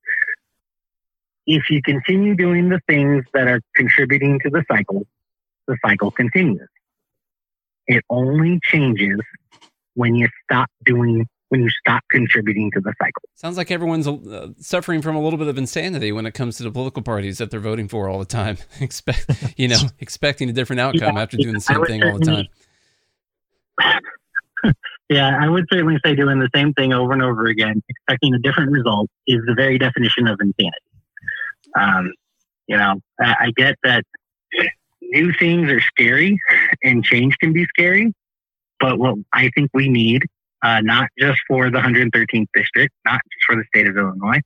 if 1.50 1.68
you 1.68 1.82
continue 1.82 2.36
doing 2.36 2.68
the 2.68 2.80
things 2.86 3.24
that 3.34 3.48
are 3.48 3.60
contributing 3.74 4.38
to 4.44 4.50
the 4.50 4.64
cycle, 4.70 5.04
the 5.66 5.76
cycle 5.84 6.12
continues. 6.12 6.68
It 7.88 8.04
only 8.08 8.60
changes 8.62 9.18
when 9.94 10.14
you 10.14 10.28
stop 10.44 10.70
doing 10.84 11.26
when 11.48 11.62
you 11.62 11.70
stop 11.70 12.04
contributing 12.12 12.70
to 12.70 12.80
the 12.80 12.94
cycle. 13.02 13.22
Sounds 13.34 13.56
like 13.56 13.72
everyone's 13.72 14.06
uh, 14.06 14.50
suffering 14.60 15.02
from 15.02 15.16
a 15.16 15.20
little 15.20 15.36
bit 15.36 15.48
of 15.48 15.58
insanity 15.58 16.12
when 16.12 16.24
it 16.24 16.30
comes 16.30 16.56
to 16.58 16.62
the 16.62 16.70
political 16.70 17.02
parties 17.02 17.38
that 17.38 17.50
they're 17.50 17.58
voting 17.58 17.88
for 17.88 18.08
all 18.08 18.20
the 18.20 18.24
time. 18.24 18.56
Expect, 18.80 19.28
you 19.56 19.66
know, 19.66 19.80
expecting 19.98 20.48
a 20.48 20.52
different 20.52 20.78
outcome 20.78 21.16
yeah, 21.16 21.22
after 21.22 21.36
doing 21.36 21.54
the 21.54 21.60
same 21.60 21.84
thing 21.84 22.04
all 22.04 22.16
the 22.20 22.46
time. 24.64 24.74
yeah, 25.08 25.36
I 25.42 25.48
would 25.48 25.66
certainly 25.72 25.98
say 26.04 26.14
doing 26.14 26.38
the 26.38 26.50
same 26.54 26.72
thing 26.74 26.92
over 26.92 27.12
and 27.12 27.22
over 27.22 27.46
again, 27.46 27.82
expecting 27.88 28.32
a 28.34 28.38
different 28.38 28.70
result, 28.70 29.10
is 29.26 29.40
the 29.44 29.54
very 29.54 29.76
definition 29.76 30.28
of 30.28 30.38
insanity. 30.40 30.78
Um, 31.78 32.12
you 32.66 32.76
know, 32.76 33.00
I, 33.20 33.36
I 33.40 33.50
get 33.56 33.76
that 33.82 34.04
new 35.02 35.32
things 35.32 35.70
are 35.70 35.80
scary 35.80 36.38
and 36.82 37.04
change 37.04 37.36
can 37.38 37.52
be 37.52 37.66
scary, 37.66 38.12
but 38.78 38.98
what 38.98 39.16
I 39.32 39.50
think 39.54 39.70
we 39.74 39.88
need, 39.88 40.24
uh, 40.62 40.80
not 40.80 41.08
just 41.18 41.40
for 41.48 41.70
the 41.70 41.78
113th 41.78 42.46
district, 42.54 42.94
not 43.04 43.20
just 43.32 43.44
for 43.46 43.56
the 43.56 43.64
state 43.74 43.86
of 43.88 43.96
Illinois, 43.96 44.40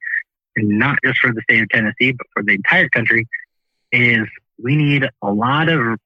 and 0.56 0.78
not 0.78 0.98
just 1.04 1.18
for 1.18 1.32
the 1.32 1.42
state 1.42 1.62
of 1.62 1.68
Tennessee, 1.68 2.12
but 2.12 2.26
for 2.32 2.42
the 2.42 2.54
entire 2.54 2.88
country, 2.88 3.26
is 3.92 4.26
we 4.62 4.76
need 4.76 5.08
a 5.22 5.32
lot 5.32 5.68
of 5.68 5.98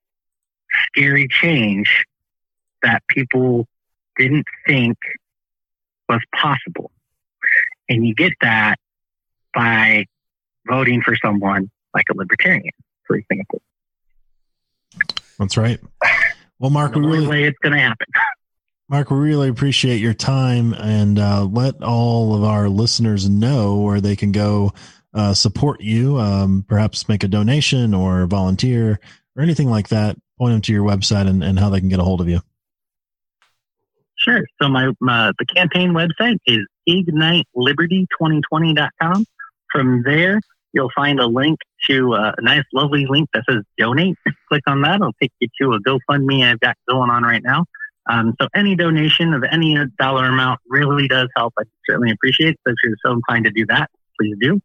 scary 0.87 1.29
change 1.29 2.05
that 2.83 3.03
people 3.09 3.67
didn't 4.17 4.47
think 4.67 4.97
was 6.09 6.21
possible. 6.35 6.91
And 7.89 8.07
you 8.07 8.15
get 8.15 8.33
that 8.41 8.79
by 9.55 10.07
voting 10.69 11.03
for 11.03 11.17
someone 11.17 11.71
like 11.95 12.07
a 12.11 12.17
libertarian, 12.17 12.73
for 13.07 13.17
example. 13.17 13.61
That's 15.39 15.57
right. 15.57 15.81
Well, 16.59 16.71
Mark, 16.71 16.93
the 16.93 17.01
we 17.01 17.07
really 17.07 17.27
way 17.27 17.45
it's 17.45 17.59
going 17.59 17.75
to 17.75 17.81
happen. 17.81 18.07
Mark, 18.91 19.11
we 19.11 19.19
really 19.19 19.49
appreciate 19.49 20.01
your 20.01 20.15
time 20.15 20.73
and 20.73 21.19
uh, 21.19 21.45
let 21.45 21.83
all 21.83 22.35
of 22.35 22.43
our 22.43 22.71
listeners 22.71 23.29
know 23.29 23.77
where 23.77 24.01
they 24.01 24.17
can 24.17 24.33
go 24.33 24.73
uh, 25.13 25.35
support 25.35 25.83
you, 25.83 26.19
um, 26.19 26.65
perhaps 26.67 27.07
make 27.09 27.23
a 27.23 27.29
donation 27.29 27.93
or 27.93 28.25
volunteer 28.27 28.99
or 29.37 29.43
anything 29.43 29.69
like 29.69 29.89
that. 29.89 30.17
Point 30.39 30.53
them 30.53 30.63
to 30.63 30.73
your 30.73 30.85
website 30.85 31.29
and, 31.29 31.45
and 31.45 31.59
how 31.59 31.69
they 31.69 31.81
can 31.81 31.91
get 31.91 31.99
a 31.99 32.05
hold 32.05 32.23
of 32.23 32.29
you. 32.29 32.41
Sure. 34.17 34.43
So 34.61 34.69
my, 34.69 34.91
my 35.01 35.33
the 35.39 35.47
campaign 35.47 35.93
website 35.93 36.39
is 36.47 36.67
igniteliberty2020.com. 36.89 39.27
From 39.71 40.03
there, 40.03 40.41
you'll 40.73 40.91
find 40.95 41.21
a 41.21 41.27
link 41.27 41.59
to 41.89 42.15
a 42.15 42.35
nice, 42.41 42.65
lovely 42.73 43.07
link 43.09 43.29
that 43.35 43.45
says 43.49 43.63
donate. 43.79 44.17
Click 44.49 44.63
on 44.67 44.83
that. 44.83 44.97
It'll 44.97 45.13
take 45.21 45.33
you 45.41 45.49
to 45.63 45.73
a 45.73 45.81
GoFundMe 45.81 46.45
I've 46.45 46.61
got 46.61 46.77
going 46.89 47.11
on 47.11 47.23
right 47.23 47.43
now. 47.43 47.65
Um, 48.11 48.35
so 48.41 48.49
any 48.55 48.75
donation 48.75 49.35
of 49.35 49.45
any 49.51 49.77
dollar 49.99 50.27
amount 50.27 50.61
really 50.67 51.09
does 51.09 51.29
help. 51.37 51.53
I 51.59 51.65
certainly 51.87 52.11
appreciate 52.11 52.51
it. 52.51 52.61
So 52.67 52.73
if 52.73 52.77
you're 52.83 52.97
so 53.05 53.13
inclined 53.13 53.45
to 53.45 53.51
do 53.51 53.67
that, 53.67 53.91
please 54.19 54.35
do. 54.41 54.61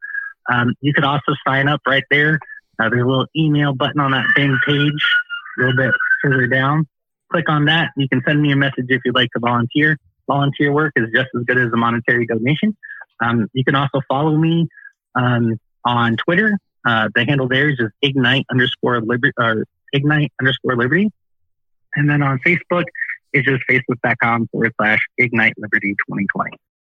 Um, 0.52 0.74
you 0.82 0.94
could 0.94 1.04
also 1.04 1.34
sign 1.46 1.68
up 1.68 1.82
right 1.86 2.04
there. 2.10 2.40
Uh, 2.80 2.90
there's 2.90 3.04
a 3.04 3.06
little 3.06 3.28
email 3.36 3.74
button 3.74 4.00
on 4.00 4.12
that 4.12 4.26
same 4.36 4.58
page, 4.66 5.06
a 5.58 5.62
little 5.62 5.76
bit 5.76 5.94
further 6.22 6.48
down. 6.48 6.88
Click 7.32 7.50
on 7.50 7.66
that. 7.66 7.92
You 7.98 8.08
can 8.08 8.22
send 8.26 8.42
me 8.42 8.52
a 8.52 8.56
message 8.56 8.86
if 8.90 9.02
you'd 9.06 9.16
like 9.16 9.30
to 9.32 9.40
volunteer. 9.40 9.98
Volunteer 10.28 10.72
work 10.72 10.94
is 10.96 11.10
just 11.14 11.28
as 11.36 11.44
good 11.46 11.58
as 11.58 11.72
a 11.74 11.78
monetary 11.78 12.26
donation. 12.26 12.76
Um, 13.22 13.48
you 13.54 13.64
can 13.64 13.76
also 13.76 14.02
follow 14.08 14.38
me 14.38 14.68
um, 15.16 15.60
on 15.86 16.18
Twitter. 16.18 16.58
Uh, 16.86 17.10
the 17.16 17.26
handle 17.26 17.48
there 17.48 17.70
is 17.70 17.78
just 17.78 17.94
ignite 18.02 18.46
underscore 18.52 19.02
liberty 19.02 19.34
or 19.38 19.66
ignite 19.94 20.32
underscore 20.40 20.76
liberty. 20.76 21.12
And 21.96 22.10
then 22.10 22.22
on 22.22 22.40
Facebook, 22.40 22.86
it's 23.32 23.48
just 23.48 23.64
facebook.com 23.70 24.48
forward 24.48 24.74
slash 24.80 25.00
ignite 25.18 25.54
liberty 25.58 25.96
2020. 26.08 26.58